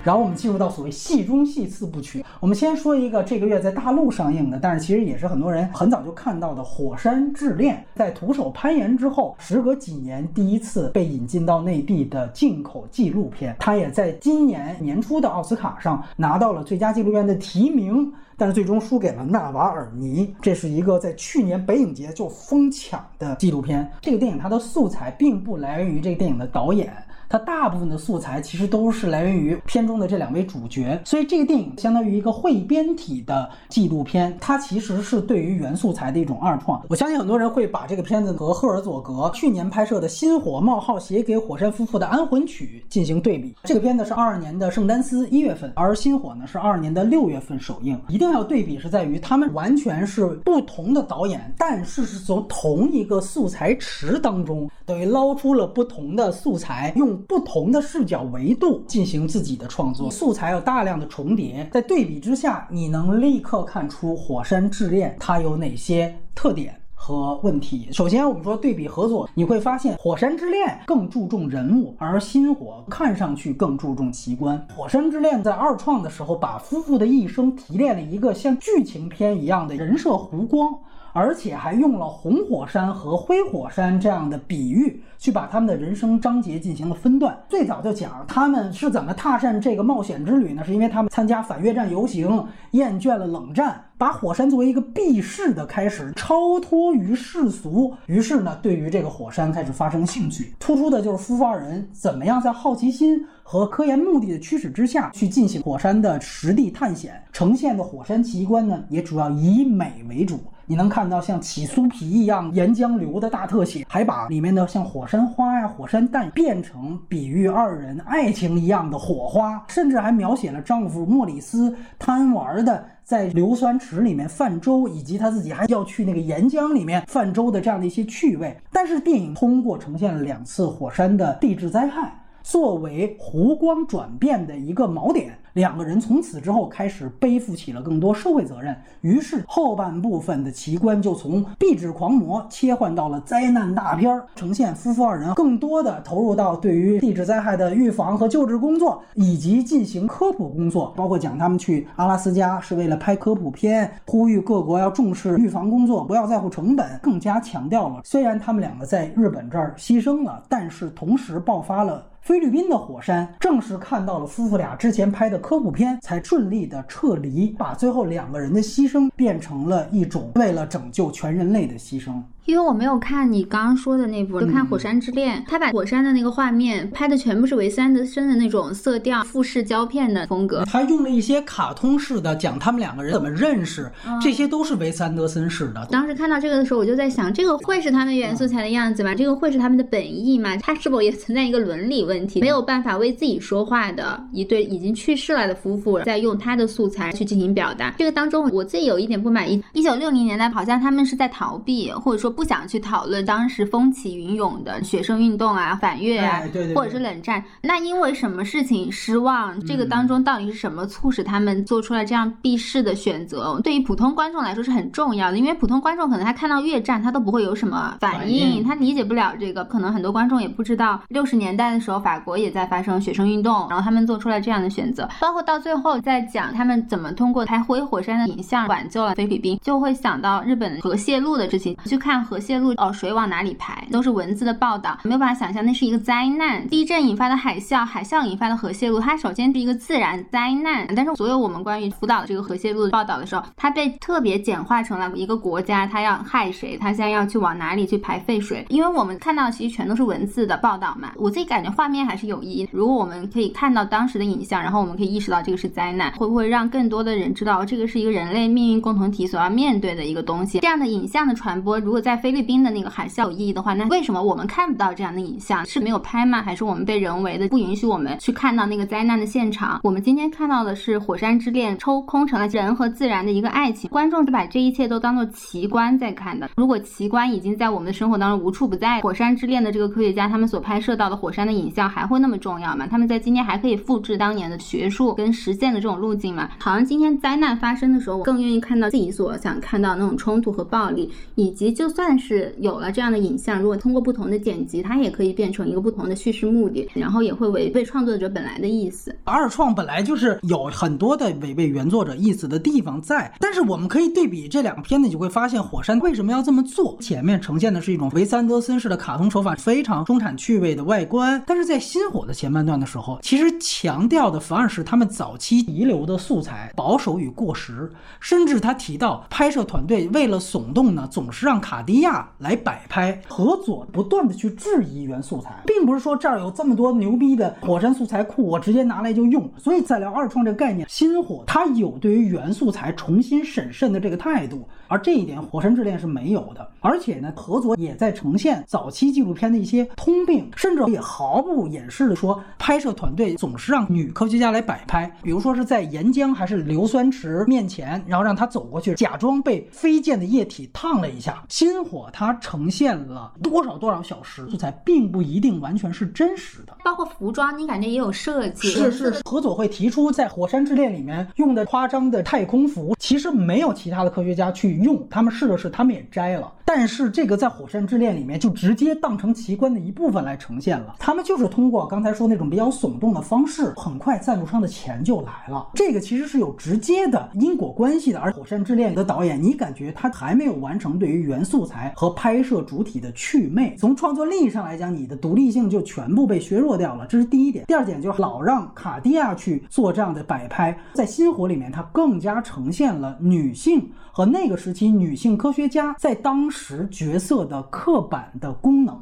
[0.08, 2.24] 然后我们进入到所谓戏中戏四部曲。
[2.40, 7.76] 我们先说一个这个月在大陆上映的，但是其实也是很多人很早就看到的《火山炙恋》。
[8.00, 13.54] 在徒手攀岩之后，时隔几年第一次被引进到内地的进口纪录片。
[13.60, 20.26] 它也在今年年初的奥斯卡上拿到了最佳纪录片的提名，但是最终输给了《纳瓦尔尼》。
[20.42, 23.92] 这是一个在去年北影节就疯抢的纪录片。
[24.00, 26.94] 这个电影它的素材并不来源于这个电影的导演。
[27.30, 36.82] 它大部分的素材其实都是来源于片中的这两位主角，所以这个电影相当于一个汇编体的纪录片，它其实是对于原素材的一种二创。
[36.90, 43.54] 我相信很多人会把这个片子和赫尔佐格去年拍摄的《新火冒号》写给火山夫妇的安魂曲进行对比。
[43.64, 48.00] 这个片子是二二年的圣丹斯一月份，而《新火》呢是二二年的六月份首映。
[48.08, 57.17] 一定要对比是在于他们完全是不同的导演，但是是从同一个素材池当中，等于捞出了不同的素材，用。
[57.18, 66.76] 不同的视角维度进行自己的创作，素材有大量的重叠，在对比之下，你能立刻看出《火山之恋》它有哪些特点。
[67.00, 67.88] 和问题。
[67.92, 74.58] 首先，我们说对比合作，你会发现《火山之恋》更注重人物，而《心火》看上去更注重奇观。
[74.74, 80.74] 《火山之恋》在二创的时候，把夫妇的一生提炼了一个像剧情片一样的人设弧光。
[81.18, 87.36] 而且还用了红火山和灰火山这样的比喻，去把他们的人生章节进行了分段。
[87.50, 90.64] 最早就讲他们是怎么踏上这个冒险之旅呢？
[90.64, 97.92] 是因为他们参加反越战游行，厌倦了冷战，把火山作为一个避世的开始，超脱于世俗。
[98.06, 100.54] 于是呢，对于这个火山开始发生兴趣。
[100.60, 110.40] 突出的就是夫妇二人怎么样在好奇心和科研目的的驱使之下去进行火山的实地探险，呈现的火山奇观呢，也主要以美为主。
[110.70, 128.54] 你能看到像起酥皮一样岩浆流的大特写，还把里面的像火山花呀、火山弹变成比喻二人爱情一样的火花，甚至还描写了丈夫莫里斯贪玩的在硫酸池里面泛舟，以及他自己还要去那个岩浆里面泛舟的这样的一些趣味。
[128.70, 135.40] 但是电影通过呈现了两次火山的地质灾害，作为湖光转变的一个锚点。
[135.58, 162.06] 两个人从此之后开始背负起了更多社会责任，于是后半部分的奇观就从壁纸狂魔切换到了灾难大片儿，呈现夫妇二人更多的投入到对于地质灾害的预防和救治工作，以及进行科普工作，包括讲他们去阿拉斯加是为了拍科普片，呼吁各国要重视预防工作，不要在乎成本，更加强调了虽然他们两个在日本这儿牺牲了，但是同时爆发了。
[162.28, 172.22] 菲律宾的火山，正是看到了夫妇俩之前拍的科普片，才顺利的撤离，把最后两个人的牺牲变成了一种为了拯救全人类的牺牲。
[172.48, 180.64] 因为我没有看你刚刚说的那部，就看《火山之恋》，他把火山的那个画面拍的全部是维斯安德森的那种色调、复式胶片的风格。
[180.64, 183.92] 他用了一些卡通式的讲他们两个人怎么认识，
[184.22, 185.86] 这些都是维斯安德森式的。
[185.92, 189.14] 当时看到这个的时候，我就在想，这个会是他们原素材的样子吗？
[189.14, 190.56] 这个会是他们的本意吗？
[190.56, 192.40] 他是否也存在一个伦理问题？
[192.40, 197.94] 没有办法为自己说话的一对已经去世了的夫妇，在用他的素材去进行表达。
[197.98, 199.62] 这个当中，我自己有一点不满意。
[199.74, 202.34] 一九六零年代，好像他们是在逃避，或者说。
[202.38, 206.44] 不想去讨论当时风起云涌的学生运动啊、反越啊，
[206.76, 207.44] 或者是冷战。
[207.64, 209.60] 那因为什么事情失望？
[209.66, 213.60] 这个当中到底是什么促使他们做出了这样避世的选择？
[213.64, 219.64] 对于普通观众来说是很重要的，因为普通观众可能他看到越战他都不会有什么反应，他理解不了这个。
[219.64, 225.10] 可能很多观众也不知道，六十年代的时候法国也在发生学生运动，然后他们做出了这样的选择。
[225.20, 232.27] 包括到最后在讲他们怎么通过拍灰火山的影像挽救了菲律宾，就会想到日本核泄露的事情，去看。
[232.28, 233.88] 核泄漏哦，水往哪里排？
[233.90, 236.68] 都是文字的报道，没有办法想象那是一个灾难。
[236.68, 240.86] 地震引发的海啸，海啸引发的核泄露，它首先是一个自然灾难。
[240.94, 246.78] 但是所有我们关于福岛的这个核泄漏的报道的时候，它被特别简化成了一个国家，它要害谁？
[246.78, 248.66] 它现在要去往哪里去排废水？
[248.68, 251.14] 因为我们看到其实全都是文字的报道嘛。
[251.16, 252.68] 我自己感觉画面还是有意义。
[252.72, 260.60] 如果我们可以看到当时的影像，然后我们可以意识到这个是灾难，会不会让更多的人知道这个是一个人类命运共同体所要面对的一个东西？
[260.60, 265.66] 这样的影像的传播，如果在菲律宾的那个海啸有意义的话，那为什么我们看不到这样的影像？
[265.66, 266.42] 是没有拍吗？
[266.42, 269.80] 还是我们被人为的不允许我们去看到那个灾难的现场？
[269.84, 276.50] 我们今天看到的是《火山之恋》抽空成了人和自然的一个爱情，观众是把这一切都当做奇观在看的。
[276.56, 282.88] 如果奇观已经在我们的生活当中无处不在，《火山之恋》的这个科学家他们所拍摄到的火山的影像还会那么重要吗？
[282.90, 286.50] 他们在今天还可以复制当年的学术跟实践的这种路径吗？
[286.60, 292.92] 好像今天灾难发生的时候，我更愿意看到自己所想看到那种冲突和暴力，以及就算是有了。
[292.92, 299.16] 这样的影像，如果通过不同的剪辑，它也可以变成一个不同的叙事目的，然后也会违背创作者本来的意思。
[299.24, 306.96] 二创本来就是有很多的违背原作者意思的地方在，但是我们可以对比这两个片子，你就会发现火山为什么要这么做。
[307.02, 322.78] 前面呈现的是一种维斯安德森式的卡通手法，非常中产趣味的外观，但是在新火的前半段的时候，其实强调的反而是他们早期遗留的素材保守与过时，甚至他提到拍摄团队为了耸动呢，总是让卡迪亚来摆。
[322.90, 329.48] 拍合佐不断的去质疑原素材，并不是说这儿有这么多牛逼的火山素材库，我直接拿来就用。
[329.58, 336.68] 所以在聊二创这个概念，新火它有对于原素材重新审慎的这个态度，而这一点火山之恋是没有的。
[336.80, 351.44] 而且呢，合佐也在呈现早期纪录片的一些通病，甚至也毫不掩饰的说，拍摄团队总是让女科学家来摆拍，比如说是在岩浆还是硫酸池面前，然后让她走过去，假装被飞溅的液体烫了一下。
[351.50, 356.76] 新心火它呈现了多少多少小时素材，并不一定完全是真实的。
[356.84, 358.70] 包括服装，你感觉也有设计。
[358.70, 366.52] 是是，何佐会提出在《火山之恋》里面用的夸张的太空服，其实没有其他的科学家去用，他们试了试，他们也摘了。
[366.66, 370.96] 但是这个在《火山之恋》里面就直接当成奇观的一部分来呈现了。
[370.98, 375.70] 他们就是通过刚才说那种比较耸动的方式，很快赞助商的钱就来了。
[375.76, 378.20] 这个其实是有直接的因果关系的。
[378.20, 387.06] 而《火山之恋》的导演，你感觉他还没有完成对于元素材和拍摄主体的趣味，从创作力上来讲，你的独立性就全部被削弱掉了。
[387.06, 387.66] 这是第一点。
[387.68, 396.48] 第二点就是老让卡地亚去做这样的摆拍，在《星火》里面，它更加呈现了女性和那个时期女性科学家在当。
[396.50, 398.98] 时角色的刻板的功能。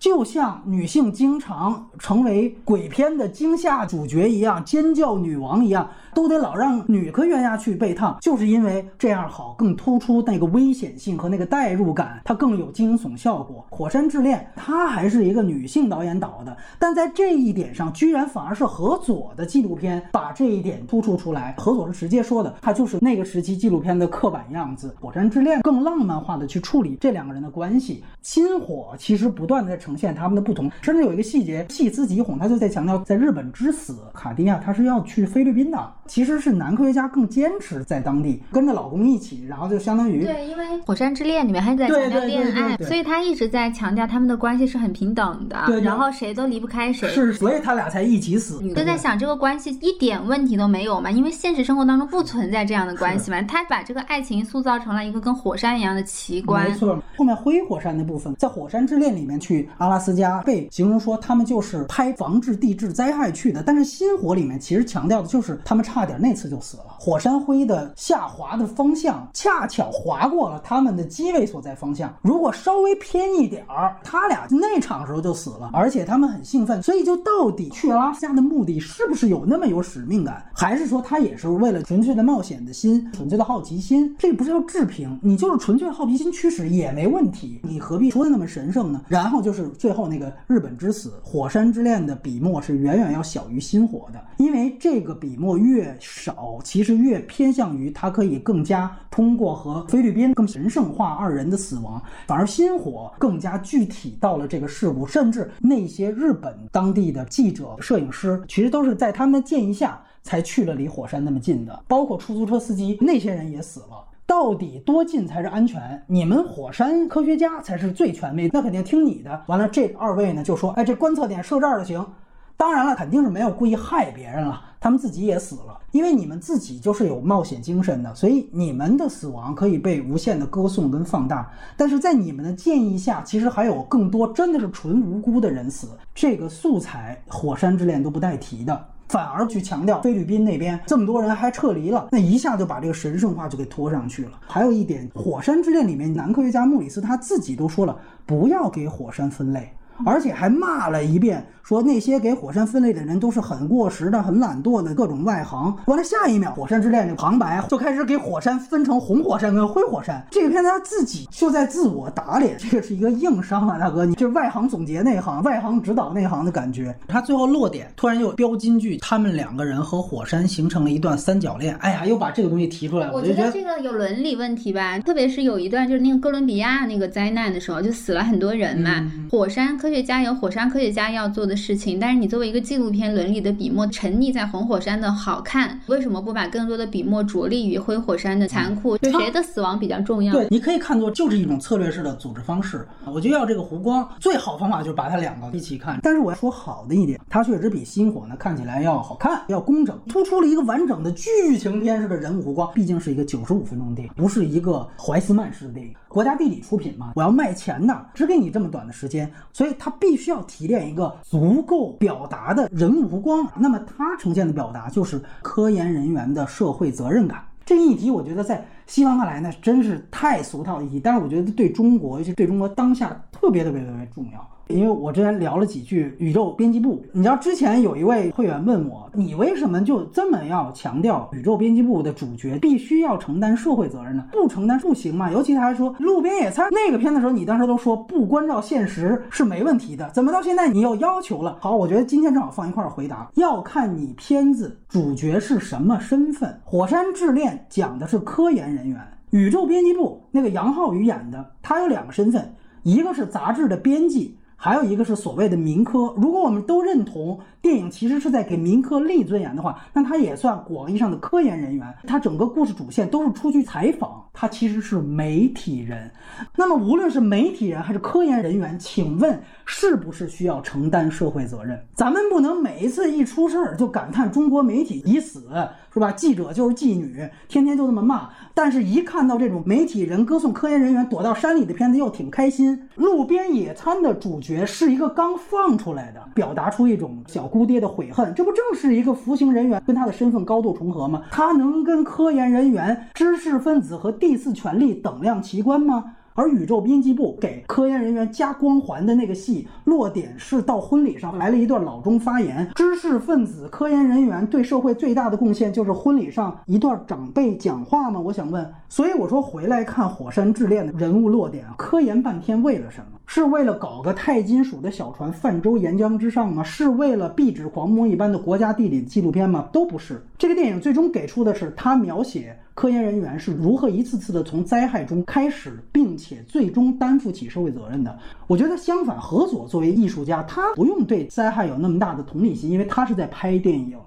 [0.00, 5.88] 就像女性经常成为鬼片的惊吓主角一样，尖叫女王一样，
[6.18, 13.64] 都得老让女科学家去被烫，就是因为这样好，更突出那个危险性和那个代入感，它更有惊悚效果。
[13.70, 21.54] 火山之恋它还是一个女性导演导的，但在这一点上，居然反而是何佐的纪录片把这一点突出出来。
[21.56, 24.92] 何佐是直接说的，他就是那个时期纪录片的刻板样子。
[25.00, 28.02] 火山之恋更浪漫化的去处理这两个人的关系。
[28.22, 29.78] 心火其实不断的在。
[29.78, 48.58] 呈现他们的不同，甚至有一个细节细思极恐，他就在强调，在日本之死，卡地亚他是要去菲律宾的，其实是男科学家更坚持在当地跟着老公一起，然后就相当于对，因为《火山之恋》里面还在强调恋爱，所以他一直在强调他们的关系是很平等的，对然后谁都离不开谁，是，所以他俩才一起死。
[48.74, 56.68] 就在想这个关系一点问题都没有嘛，因为现实生活当中不存在这样的关系嘛，他把这个爱情塑造成了一个跟火山一样的奇观。
[56.68, 59.68] 没错，后面灰火山那部分，在《火山之恋》里面去。
[59.78, 66.84] 阿拉斯加被形容说他们就是拍防治地质灾害去的，但是《星火》里面其实强调的就是他们差差点那次就死了。
[66.96, 75.70] 火山灰的下滑的方向恰巧划过了他们的机位所在方向，如果稍微偏一点儿，他俩那场时候就死了。
[75.72, 84.14] 而且他们很兴奋，所以就到底去拉斯加的目的是不是有那么有使命感，还是说他也是为了纯粹的冒险的心、纯粹的好奇心？
[84.16, 89.02] 这不是要置评，你就是纯粹好奇心驱使也没问题，你何必说的那么神圣呢？
[89.08, 89.68] 然后就是。
[89.78, 114.04] 最后那个日本之死，火山之恋的笔墨是远远要小于心火的，因为这个笔墨越越少，其实越偏向于它可以更加通过和菲律宾更神圣化二人的死亡，反而心火更加具体到了这个事故，甚至那些日本当地的记者、摄影师，其实都是在他们的建议下才去了离火山那么近的，包括出租车司机那些人也死了。
[114.26, 116.02] 到底多近才是安全？
[116.06, 119.42] 你们火山科学家才是最权威，那肯定听你的。
[119.46, 122.06] 完了，这二位呢就说：“哎，这观测点设这儿就行。”
[122.54, 125.77] 当然了，肯定是没有故意害别人了，他们自己也死了。
[125.90, 131.50] 因为你们自己就是有冒险精神的，所以你们的死亡可以被无限的歌颂跟放大。
[131.76, 135.88] 但是在你们的建议下，其实还有更多真的是纯无辜的人死。
[136.14, 138.86] 这个素材，火山之恋都不带提的。
[139.08, 144.32] 反而去强调菲律宾那边这么多人还撤离了，那一下就把这个神圣化就给拖上去了。
[144.46, 149.72] 还有一点，《火山之恋》里面男科学家穆里斯他自己都说了，不要给火山分类。
[150.04, 155.76] 而且还骂了一遍，说那些给火山分类的人都是很过时的、很懒惰的各种外行。
[155.86, 160.24] 完了，下一秒，《火山之恋》这旁白就开始给火山分成红火山跟灰火山。
[160.30, 166.94] 这个片子他自己就在自我打脸，这个是一个硬伤啊，大哥，你这外行总结内行，外行指导内行的感觉。
[167.06, 171.74] 他最后落点突然又标金句，他们两个人和火山形成了一段三角恋。
[171.76, 173.12] 哎呀，又把这个东西提出来了。
[173.14, 179.10] 我觉得这个有伦理问题吧，特别是有一段就是那个哥伦比亚那个灾难的时候，就死了很多人嘛。
[179.30, 180.68] 火山科学家有火山。
[180.68, 188.98] 科学家要做的事情，但是你作为一个纪录片，伦理的笔墨沉溺在红火山的好看，为什么不把更多的笔墨着力于灰火山的残酷？
[188.98, 190.30] 就谁的死亡比较重要？
[190.34, 192.86] 对，你可以看作就是一种策略式的组织方式。
[193.06, 195.98] 我就要这个湖光，最好方法就是把它两个一起看。
[196.02, 202.70] 但是我要说好的一点，它确实比星火呢看起来要好看，要工整，突出了一个完整的剧情片式的人物湖光。
[202.74, 205.94] 毕竟是一个九十五分钟的电影，不是一个怀斯曼式的电影。
[206.08, 213.46] 国家地理出品嘛，我要卖钱的，只给你这么短的时间，所以他必须要提炼一个足够表达的人物弧光。
[213.56, 217.42] 那么他呈现的表达就是科研人员的社会责任感。
[217.64, 224.50] 这一题，我觉得在西方看来呢，真是太俗套一题，但是我觉得对中国，尤其对中国当下特别特别特别重要。
[224.68, 234.24] 因为我之前聊了几句宇宙编辑部，你知道之前有一位会员问我，你为什么就这么要强调宇宙编辑部的主角必须要承担社会责任呢？
[234.30, 235.30] 不承担不行吗？
[235.32, 241.56] 尤其他还说路边野餐那个片的时候，你当时都说不关照现实是没问题的，怎么到现在你又要求了？
[241.60, 246.60] 好，我觉得今天正好放一块回答，要看你片子主角是什么身份。
[246.64, 249.00] 火山之恋讲的是科研人员。
[249.30, 254.37] 宇宙编辑部那个杨浩宇演的，他有两个身份，一个是杂志的编辑。
[254.60, 261.94] 还有一个是所谓的民科，如果我们都认同电影其实是在给民科立尊严的话，那它也算广义上的科研人员。
[262.08, 266.10] 它整个故事主线都是出去采访，它其实是媒体人。
[266.56, 271.80] 那么无论是媒体人还是科研人员，请问是不是需要承担社会责任？
[271.94, 275.48] 咱们不能每一次一出事儿就感叹中国媒体已死，
[275.94, 276.10] 是吧？
[276.10, 278.28] 记者就是妓女，天天就这么骂。
[278.60, 282.88] 但是，一看到这种媒体人歌颂科研人员躲到山里的片子，又挺开心。
[282.96, 288.34] 路边野餐的主角是一个刚放出来的，表达出一种小姑爹的悔恨。
[288.34, 291.22] 这不正是一个服刑人员跟他的身份高度重合吗？
[291.30, 296.16] 他能跟科研人员、知识分子和第四权力等量齐观吗？
[296.38, 308.20] 而宇宙编辑部给科研人员加光环的那个戏落点是到婚礼上来了一段老钟发言，知识分子、科研人员对社会最大的贡献就是婚礼上一段长辈讲话吗？
[308.20, 313.18] 我想问，所以我说回来看《火山之恋》的人物落点，科研半天为了什么？
[313.26, 316.62] 是为了搞个钛金属的小船泛舟岩浆之上吗？
[316.62, 319.68] 是为了壁纸狂魔一般的国家地理纪录片吗？
[319.72, 320.24] 都不是。
[320.38, 322.56] 这个电影最终给出的是他描写。
[322.78, 328.16] 科研人员是如何一次次的从灾害中开始，并且最终担负起社会责任的？
[328.46, 333.98] 我觉得相反，何佐作为艺术家，他不用对灾害有那么大的同理心，因为他是在拍电影。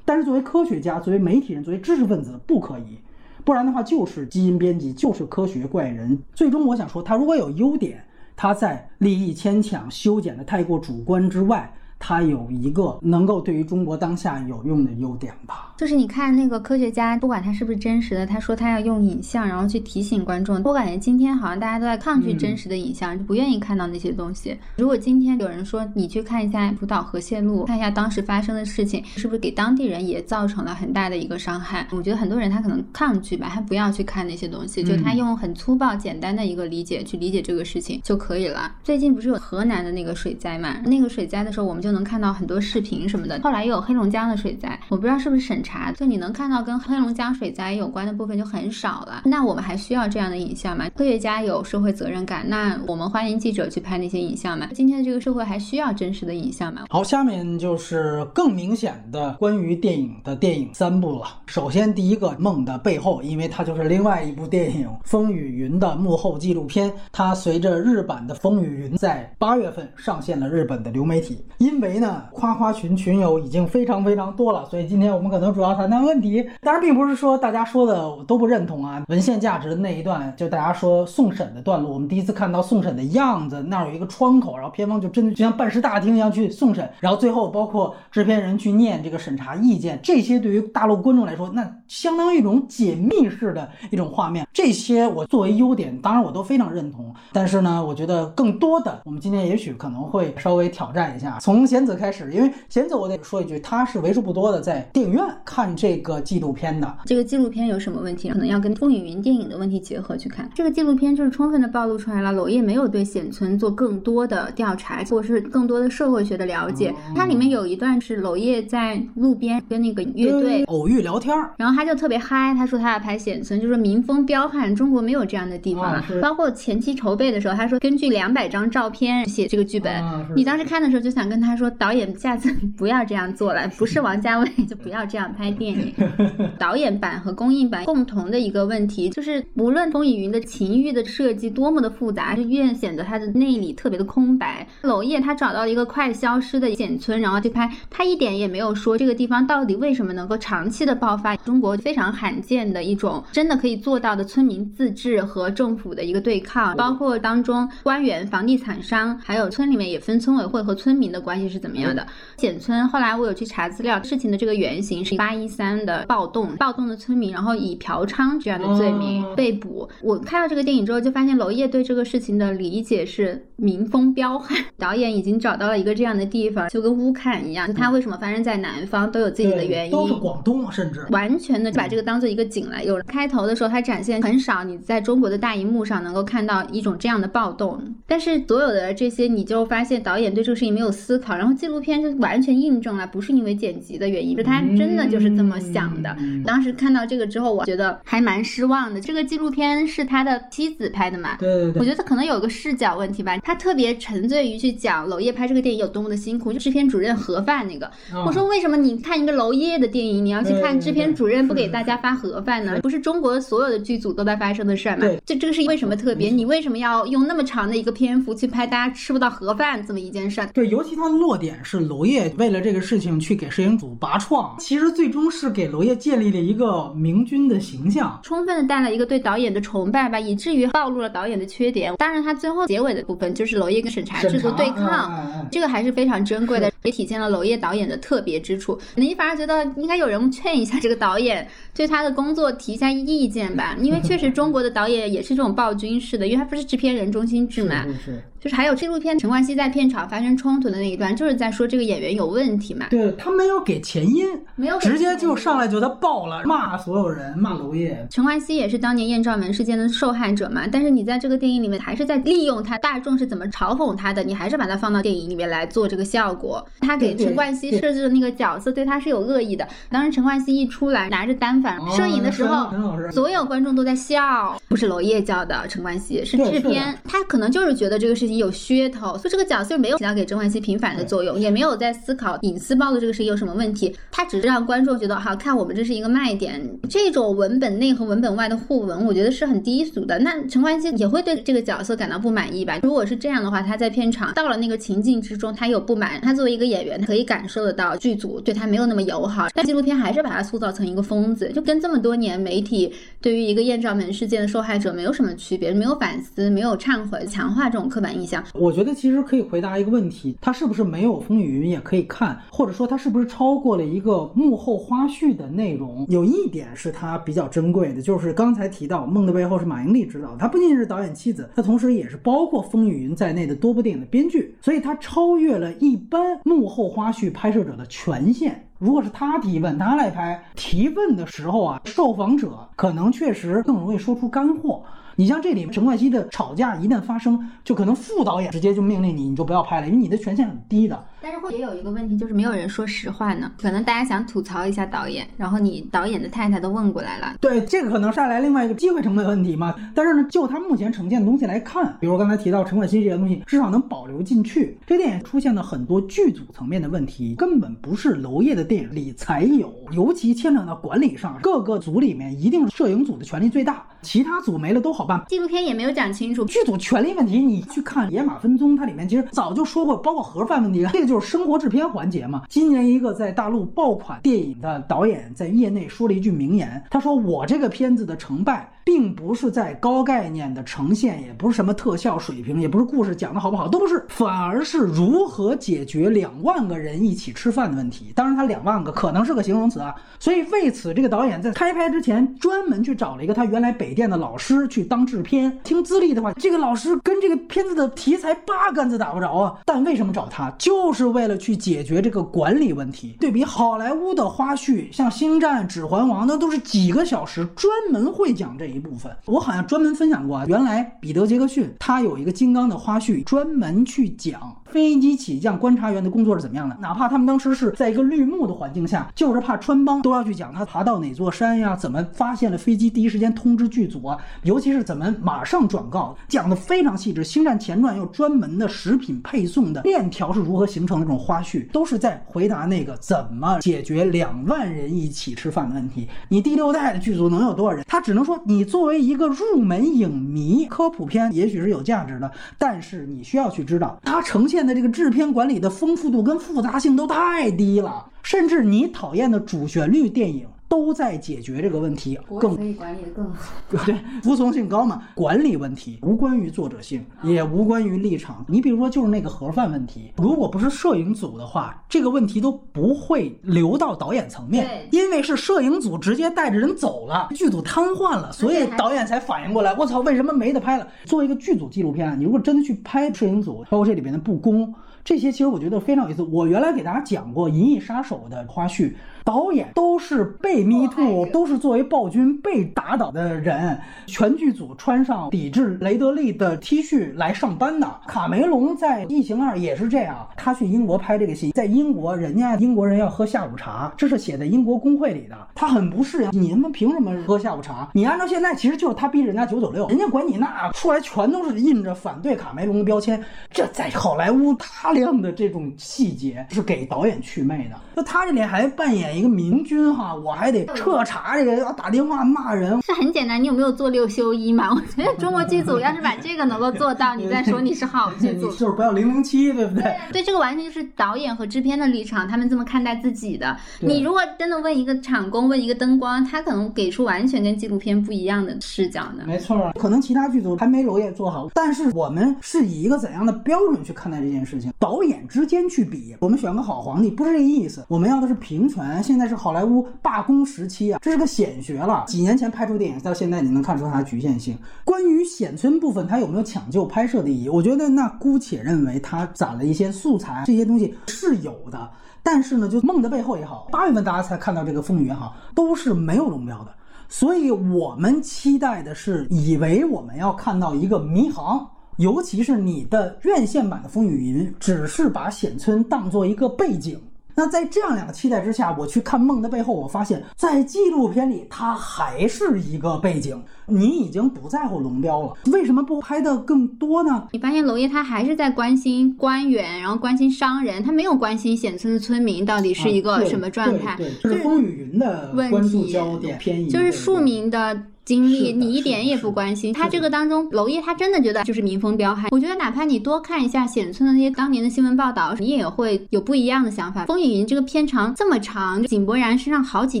[0.06, 2.96] 但是作为科学家、作为媒体人、作为知识分子，不可以，
[3.44, 6.18] 不然的话就是基因编辑，就是科学怪人。
[6.32, 8.02] 最终，我想说，他如果有优点，
[8.34, 11.70] 他在利益牵强、修剪的太过主观之外。
[12.04, 20.60] 它有一个能够对于中国当下有用的优点吧，就是你看那个科学家，不管他是不是真实的，他说他要用影像，然后去提醒观众。
[20.64, 24.58] 我感觉今天好像大家都在抗拒真实的影像，就不愿意看到那些东西。
[24.76, 31.86] 如果今天有人说你去看一下福岛核泄漏，看一下当时发生的事情，是不是给当地人也造成了很大的一个伤害？
[31.92, 38.74] 我觉得很多人他可能抗拒吧，他不要去看那些东西，就他用很粗暴、简单的一个理解去理解这个事情就可以了。
[38.82, 40.78] 最近不是有河南的那个水灾嘛？
[40.84, 41.91] 那个水灾的时候，我们就。
[41.92, 49.22] 能看到很多视频什么的，后来又有黑龙江的水灾，我不知道是不是审查，就你能看到跟黑龙江水灾有关的部分就很少了。
[49.24, 50.88] 那我们还需要这样的影像吗？
[50.96, 54.68] 科学家有社会责任感，那我们欢迎记者去拍那些影像吗？
[54.72, 56.86] 今天的这个社会还需要真实的影像吗？
[56.88, 61.40] 好，下面就是更明显的关于电影的电影三部了。
[61.46, 71.81] 首先第一个《梦的背后》，因为它就是另外一部电影《风雨云》的幕后纪录片，它随着日版的《风雨云》在八月份上线了日本的流媒体，因。
[71.82, 76.48] 为呢，夸夸群群友已经非常非常多了，所以今天我们可能主要谈谈问题。
[76.60, 79.02] 当然，并不是说大家说的我都不认同啊。
[79.08, 94.46] 文献价值的那一段，就大家说送审的段落，我们第一次看到送审的样子，那儿有一个窗口，然后片方就真的就像办事大厅一样去送审，然后最后包括制片人去念这个审查意见，这些对于大陆观众来说，那相当于一种解密式的一种画面。
[94.52, 97.12] 这些我作为优点，当然我都非常认同。
[97.32, 101.66] 但是呢，我觉得更多的，我们今天也许可能会稍微挑战一下，从。
[101.72, 106.98] 贤子开始，因为贤子，我得说一句，他是为数不多的在电影院看这个纪录片的。
[107.06, 108.28] 这个纪录片有什么问题？
[108.28, 110.46] 可能要跟《风雨云》电影的问题结合去看。
[110.54, 116.94] 这个纪录片就是充分的暴露出来了，娄烨没有对显村做更多的调查，或者是更多的社会学的了解。
[117.16, 126.04] 它里面有一段是娄烨在路边跟那个乐队偶遇聊天，然后他就特别嗨，他说他要拍显村，就是民风彪悍，中国没有这样的地方。
[126.20, 130.02] 包括前期筹备的时候，他说根据两百张照片写这个剧本。
[130.36, 131.62] 你当时看的时候就想跟他说。
[131.62, 135.94] 说导演下次 不要这样做了，不是王家卫就不要这样拍电影。
[136.58, 144.66] 导演版和公映版共同的一个问题就是，无论风雨云的情欲的设计多么的复杂，就越显得它的内里特别的空白。
[144.82, 151.36] 娄烨他找到了一个快消失的简村，然后去拍，他一点也没有说这个地方到底为什么能够长期的爆发。
[151.36, 161.41] 中国非常罕见的一种真的可以做到的村民自治和政府的一个对抗，包括当中官员、房地产商，还有村里面也分村委会和村民的关系。
[161.48, 162.06] 是怎么样的？
[162.36, 169.88] 简村后来我有去查资料，事情的这个原型是八一三的暴动，暴动的村民然后以嫖娼这样的罪名被捕。
[170.02, 182.82] 我看到这个电影之后，就发现娄烨对这个事情的理解是民风彪悍， 导演已经找到了一个这样的地方，就跟乌坎一样，他为什么发生在南方都有自己的原因，都是广东，甚至完全的把这个当做一个景来。
[182.82, 191.31] 有开头的时候，他展现很少你在中国的大荧幕上能够看到一种这样的暴动，但是所有的这些，你就发现导演对这个事情没有思考。
[191.32, 196.14] 好，然后纪录片就完全印证了，不是因为剪辑的原因，是他真的就是这么想的。
[196.44, 199.00] 当时看到这个之后，我觉得还蛮失望的。
[199.00, 201.38] 这个纪录片是他的妻子拍的嘛？
[201.38, 201.80] 对对对。
[201.80, 207.90] 我觉得可能有个视角问题吧，他特别沉醉于去讲娄烨拍这个电影有多么的辛苦，就制片主任盒饭那个。
[208.26, 212.78] 我说为什么你看一个娄烨的电影，你要去看制片主任不给大家发盒饭呢？
[212.82, 215.06] 不是中国所有的剧组都在发生的事儿吗？
[215.24, 216.28] 这这个是为什么特别？
[216.28, 220.46] 你为什么要用那么长的一个篇幅去拍大家吃不到盒饭这么一件事儿？
[220.48, 231.94] 对，尤其他的落点是娄烨为了这个事情去给摄影组拔创，其实最终是给娄烨建立了一个明君的形象，充分的带了一个对导演的崇拜吧，以至于暴露了导演的缺点。
[231.94, 238.76] 当然，他最后结尾的部分就是娄烨跟审查制度对抗，这个还是非常珍贵的，也体现了娄烨导演的特别之处。
[238.96, 247.86] 你反而觉得应该有人劝一下这个导演，对他的工作提一下意见吧，因为确实中国的导演也是这种暴君式的，因为他不是制片人中心制嘛。
[248.42, 252.86] 就是还有纪录片陈冠希在片场发生冲突的那一段，就是在说这个演员有问题嘛？
[252.90, 254.26] 对他没有给前因，
[254.56, 258.04] 没有直接就上来就他爆了，骂所有人，骂娄烨。
[258.10, 260.66] 陈冠希也是当年艳照门事件的受害者嘛？
[260.66, 266.66] 但是你在这个电影里面还是在利用他，大众是怎么嘲讽他的，你还是把他放到电影里面来做这个效果。
[266.80, 269.64] 他给陈冠希设置的那个角色对他是有恶意的。
[269.88, 272.68] 当时陈冠希一出来拿着单反摄影的时候，
[273.12, 278.31] 所有观众都在笑，不是娄烨叫的陈冠希，是制片，他可能就是觉得这个事情。
[278.38, 283.94] 有噱头，所以这个角色没有起到给甄嬛熙平反的作用，也没有在思考隐私暴露这个事情有什么问题。
[284.10, 286.60] 他只是让观众觉得，好看我们这是一个卖点。
[286.88, 290.18] 这种文本内和文本外的互文，我觉得是很低俗的。
[290.18, 292.78] 那陈冠希也会对这个角色感到不满意吧？
[292.82, 299.48] 如果是这样的话，他在片场到了那个情境之中，他有不满，他作为一个演员，他可以感受得到剧组对他没有那么友好。
[299.54, 308.42] 但纪录片还是把他塑造成一个疯子，就跟这么多年媒体对于一个艳照门事件的受害者没有什么区别，没有反思，没有忏悔，强化这种刻板印象。
[308.54, 316.06] 我觉得其实可以回答一个问题：他是不是没有风雨云也可以看，或者说他是不是超过了一个幕后花絮的内容？
[316.08, 328.66] 有一点是他比较珍贵的，就是刚才提到《梦的背后》是马英丽执导，他不仅是导演妻子，她同时也是包括风雨云在内的多部电影的编剧，所以他超越了一般幕后花絮拍摄者的权限。
[328.78, 334.82] 如果是他提问，他来拍，提问的时候啊，受访者可能确实更容易说出干货。
[335.16, 341.04] 你像这里面陈冠希的吵架一旦发生，就可能副导演直接就命令你，你就不要拍了，因为你的权限很低的。
[341.22, 343.52] 但是会也有一个问题，就是没有人说实话呢。
[343.56, 347.36] 可能大家想吐槽一下导演，然后你导演的太太都问过来了。
[347.40, 349.72] 对，这个可能带来另外一个机会成本问题嘛。
[349.94, 354.76] 但是呢，就他目前呈现的东西来看，比如刚才提到陈冠希这些东西，至少能保留进去。
[354.84, 365.22] 这电影出现了很多剧组层面的问题，根本不是娄烨的电影里才有，尤其牵扯到管理上，各个组里面一定摄影组的权力最大，其他组没了都好办。
[365.28, 371.11] 纪录片也没有讲清楚剧组权力问题，你去看《野马分鬃》，它里面其实早就说过，包括盒饭问题，这个。
[371.12, 372.44] 就是生活制片环节嘛。
[372.48, 388.12] 今年一个在大陆爆款电影的导演在业内说了一句名言，他说：“我这个片子的成败。”并不是在高概念的呈现，也不是什么特效水平，也不是故事讲的好不好，都不是，反而是如何解决两万个人一起吃饭的问题。
[388.14, 389.94] 当然，他两万个可能是个形容词啊。
[390.18, 395.56] 所以为此，这个导演在开拍之前专门去找了一个他原来北电的老师去当制片。
[395.62, 399.54] 听资历的话，这个老师跟这个片子的题材八竿子打不着啊。
[399.64, 403.16] 但为什么找他，就是为了去解决这个管理问题。
[403.20, 408.71] 对比好莱坞的花絮，像《星战》《指环王》，那都是几个小时，专门会讲这。
[408.72, 410.44] 一部分，我好像专门分享过啊。
[410.48, 416.76] 原来彼得·杰克逊他有一个金刚的花絮，专门去讲飞机起降观察员的工作是怎么样的。
[416.80, 427.22] 哪怕他们当时是在一个绿幕的环境下，就是怕穿帮，都要去讲他爬到哪座山呀，怎么发现了飞机，第一时间通知剧组啊，尤其是怎么马上转告，讲的非常细致。
[427.22, 436.08] 星战前传又专门的食品配送的链条是如何形成的这种花絮，都是在回答那个怎么解决两万人一起吃饭的问题。
[436.28, 437.84] 你第六代的剧组能有多少人？
[437.86, 438.61] 他只能说你。
[438.62, 450.46] 你作为一个入门影迷，科普片也许是有价值的，但是你需要去知道，它呈现的这个制片管理的丰富度跟复杂性都太低了，甚至你讨厌的主旋律电影。
[450.72, 453.52] 都在解决这个问题，更可以管理的更好。
[453.84, 455.02] 对，服从性高嘛。
[455.14, 458.42] 管理问题无关于作者性，也无关于立场。
[458.48, 470.88] 你比如说，就是那个盒饭问题，如果不是摄影组的话，这个问题都不会流到导演层面，因为是摄影组直接带着人走了，剧组瘫痪了，所以导演才反应过来，我操，为什么没得拍了？
[471.04, 474.74] 作为一个剧组纪录片，你如果真的去拍摄影组，包括这里边的不公。
[475.04, 476.22] 这些其实我觉得非常有意思。
[476.22, 478.94] 我原来给大家讲过《银翼杀手》的花絮。
[479.24, 487.88] 导演都是被 Me Too，都是作为暴君被打倒的人，全剧组穿上抵制雷德利的 T 恤来上班的。
[488.06, 496.30] 卡梅隆在《异形二》也是这样，他去英国拍这个戏，在英国人家英国人要喝下午茶，这是写在英国工会里的，他很不适应。
[496.32, 497.88] 你们凭什么喝下午茶？
[497.92, 503.22] 你按照现在，其实就是他逼人家九九六，人家管你那出来全都是印着反对卡梅隆的标签。
[503.50, 507.76] 这在好莱坞大量的这种细节是给导演祛魅的。
[507.94, 509.11] 那他这里还扮演。
[509.12, 513.42] 一个明君哈，我还得彻查这个，要打电话骂人， 是很简单。
[513.42, 514.70] 你有没有做六休一嘛？
[514.72, 519.96] 我觉得中国剧组要是把这个能够做到， 你再说你是好剧组， 就是不要零零七，对不对？
[520.12, 523.56] 对，这个完全就是导演和制片的立场，他们这么看待自己的。
[523.80, 529.24] 你如果真的问一个场工，问一个灯光，他可能给出完全跟纪录片不一样的视角呢。
[529.26, 534.72] 没错，可能其他剧组还没娄烨做好，但是我们是以一个怎样的标准去看待这件事情？
[534.78, 539.01] 导演之间去比，我们选个好皇帝不是这个意思，我们要的是平权。
[539.02, 542.04] 现在是好莱坞罢工时期啊，这是个显学了。
[542.06, 544.56] 几年前拍出电影，到现在你能看出它的局限性。
[544.84, 547.48] 关于显村部分，它有没有抢救拍摄的意义？
[547.48, 551.90] 我觉得那姑且认为它攒了一些素材，这些东西是有的。
[552.22, 556.72] 但是呢，就梦的背后也好，八月份大家才看到这个风雨也好，都是没有龙标的。
[557.08, 566.98] 所以我们期待的是，以为我们要看到一个迷航，尤其是你的院线版的风雨云，只是把显村当做一个背景。
[567.34, 573.42] 那在这样两个期待之下，我去看《梦的背后》，我发现，在纪录片里，它还是一个背景。
[573.66, 577.28] 你已经不在乎龙标了，为什么不拍的更多呢？
[577.32, 583.94] 你发现娄烨他还是在关心官员，然后关心商人，他没有关心显村的村民到底是一个什么状态。
[583.96, 587.82] 对就是风雨云的关注焦点偏移，就是庶民的。
[588.04, 592.28] 经历你一点也不关心，他这个当中，娄烨他真的觉得就是民风彪悍。
[592.32, 597.06] 我觉得哪怕你多看一下显村的那些当年的新闻报道，你也会有不一样的想法。
[597.06, 600.00] 风雨云这个片长这么长，井柏然身上好几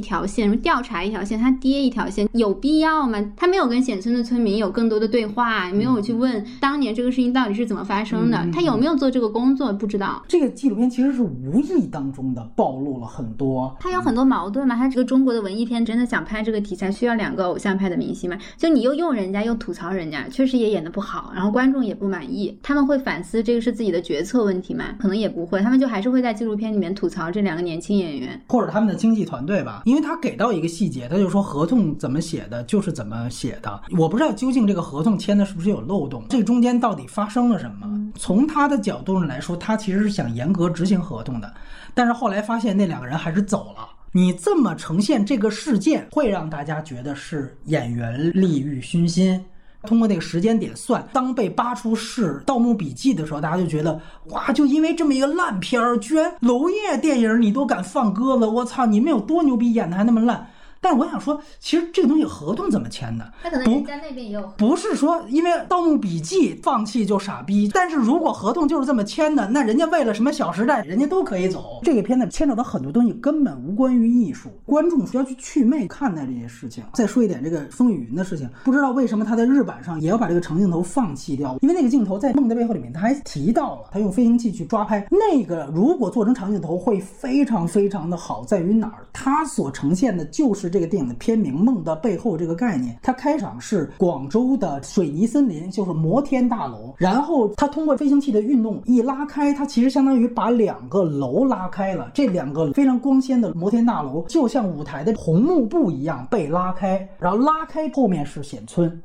[0.00, 3.24] 条线，什么调查一条线，他爹一条线，有必要吗？
[3.36, 10.20] 他没有跟显村的村民有更多的对话，没有去问当年这个事情到底是怎么发生的，他有没有做这个工作不知道。
[10.26, 14.74] 这个纪录片其实是无意当中的暴露了很多，他有很多矛盾嘛。
[14.74, 18.36] 他这个中国的文艺片真的想拍这个题材，需要两个偶像派的明星嘛？
[18.56, 22.58] 就你又用人家又吐槽人家，确实也演的不好，然后观众也不满意。
[22.62, 24.86] 他们会反思这个是自己的决策问题吗？
[24.98, 29.82] 可能也不会，他们就还是会在纪录片里面吐槽这两个年轻演员或者他们的经纪团队吧。
[29.84, 33.80] 因为他给到一个细节，他就说合同怎么写的就是怎么写的。
[33.98, 37.86] 我不知道究竟这个合同签的是不是有漏洞，这中间到底发生了什么？
[38.14, 41.52] 从他的角度上来说，他其实是想严格执行合同的，
[41.94, 43.88] 但是后来发现那两个人还是走了。
[44.14, 49.42] 你这么呈现这个事件，会让大家觉得是演员利欲熏心。
[49.84, 60.46] 通过那个时间点算，当被扒出是《盗墓笔记》的时候，大家就觉得哇，就因为这么一个烂片儿，居然娄烨电影你都敢放鸽子，我操，你们有多牛逼，演的还那么烂。
[60.82, 63.32] 但是我想说，其实这个东西合同怎么签的？
[63.40, 64.42] 他可能人家那边也有。
[64.58, 71.80] 不是说因为《盗墓笔记》放弃就傻逼，但是如果合同就是这么签的，那人家为了什么《小时代》，人家都可以走。
[71.84, 76.82] 这个片子牵扯到很多东西，根本无关于艺术，观众需要去祛魅看待这些事情。
[76.92, 89.06] 再说一点这个风雨云的事情，不知道为什么他在日版上也要把这个长镜头放弃掉，因为那个镜头在《梦的背后》里面他还提到了，他用飞行器去抓拍那个，如果做成长镜头会非常非常的好，在于哪儿？
[89.12, 91.52] 它所呈现的就是这个电影的片名。
[91.52, 96.94] 梦的背后这个概念，它开场是广州的水泥森林，就是摩天大楼。
[96.96, 102.10] 然后它通过飞行器的运动一拉开，它其实相当于把两个楼拉开了。
[102.14, 107.06] 这两个非常光鲜的摩天大楼，就像舞台的红幕布一样被拉开。
[107.20, 109.00] 然后拉开后面是显村，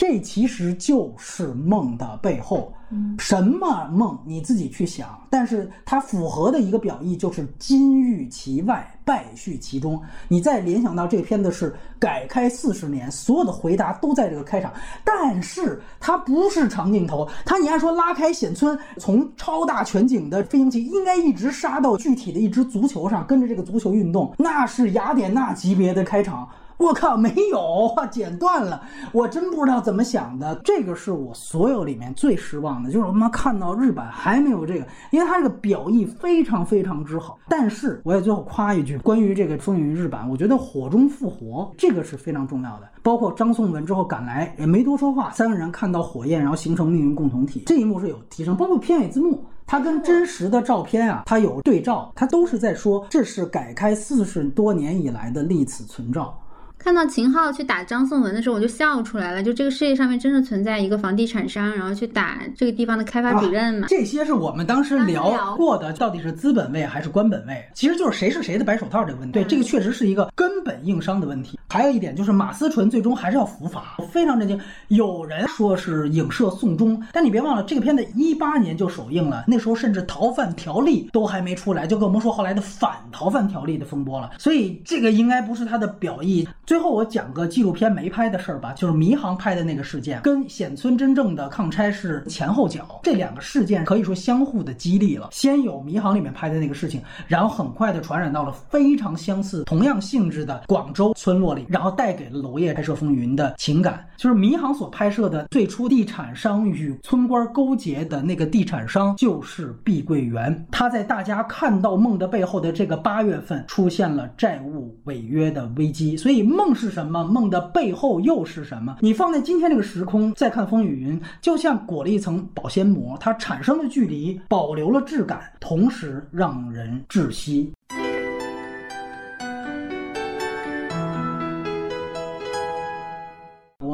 [0.00, 2.72] 这其实就是梦的背后。
[3.18, 10.00] 什么梦你自己去想，但是它符合的一个表意就是金玉其外，败絮其中。
[10.26, 14.72] 你再联想到这个片子是改开四十年，所有的回答都在这个开场，
[15.04, 26.48] 但是它不是长镜头，它你按说拉开显村，从超大全景的飞行器应该一直杀到具体的一只足球上，跟着这个足球运动，那是雅典娜级别的开场。
[26.80, 28.80] 我靠，没有剪断了，
[29.12, 30.58] 我真不知道怎么想的。
[30.64, 37.38] 这个是我所有里面最失望的，就是我他妈看到日版还没有这个，因为它这个表意非常非常之好。
[37.50, 42.88] 但是我也最后夸一句，关于这个风云日版，我觉得火中复活这个是非常重要的。
[43.02, 48.56] 包括张颂文之后赶来也没多说话，三个人看到火焰，然后形成命运共同体，这一幕是有提升。
[48.56, 56.34] 包括片尾字幕，它跟真实的照片啊，它有对照，它都是在说这是改开四十多年以来的历此存照。
[56.82, 59.42] 看到秦昊去打张颂文的时候，我就笑出来了。
[59.42, 63.86] 就这个世界上面真的存在一个房地产商，然后去打这个地方的开发主任嘛？
[63.86, 67.62] 这些是我们当时聊过的，到底是资本位还是官本位？
[67.74, 69.32] 其实就是谁是谁的白手套这个问题。
[69.32, 71.60] 对，这个确实是一个根本硬伤的问题。
[71.68, 74.58] 还有一点就是马思纯最终还是要伏法，我非常震惊。
[74.88, 84.30] 有人说是影射宋忠，但你别忘了，这个片子一八年就首映了，那时候甚至逃犯条例都还没出来，就跟我们说后来的反逃犯条例的风波了。
[84.38, 86.48] 所以这个应该不是他的表意。
[86.70, 95.30] 最后我讲个纪录片没拍的事儿吧，就是迷航拍的那个事件，跟显村真正的抗拆是前后脚，这两个事件可以说相互的激励了。
[95.32, 104.06] 先有迷航里面拍的那个事情，然后很快的传染到了非常相似、同样性质的广州村落里，然后带给了娄烨拍摄《风云》的情感。
[104.16, 116.59] 就是迷航所拍摄的最初地产商与村官勾结的那个地产商就是碧桂园，他在大家看到梦的背后的这个八月份出现了债务违约的危机，所以。
[116.60, 117.24] 梦是什么？
[117.24, 118.98] 梦的背后又是什么？
[119.00, 127.72] 你放在今天这个时空再看《风雨云》，就像裹了一层保鲜膜，它产生了距离，保留了质感，同时让人窒息。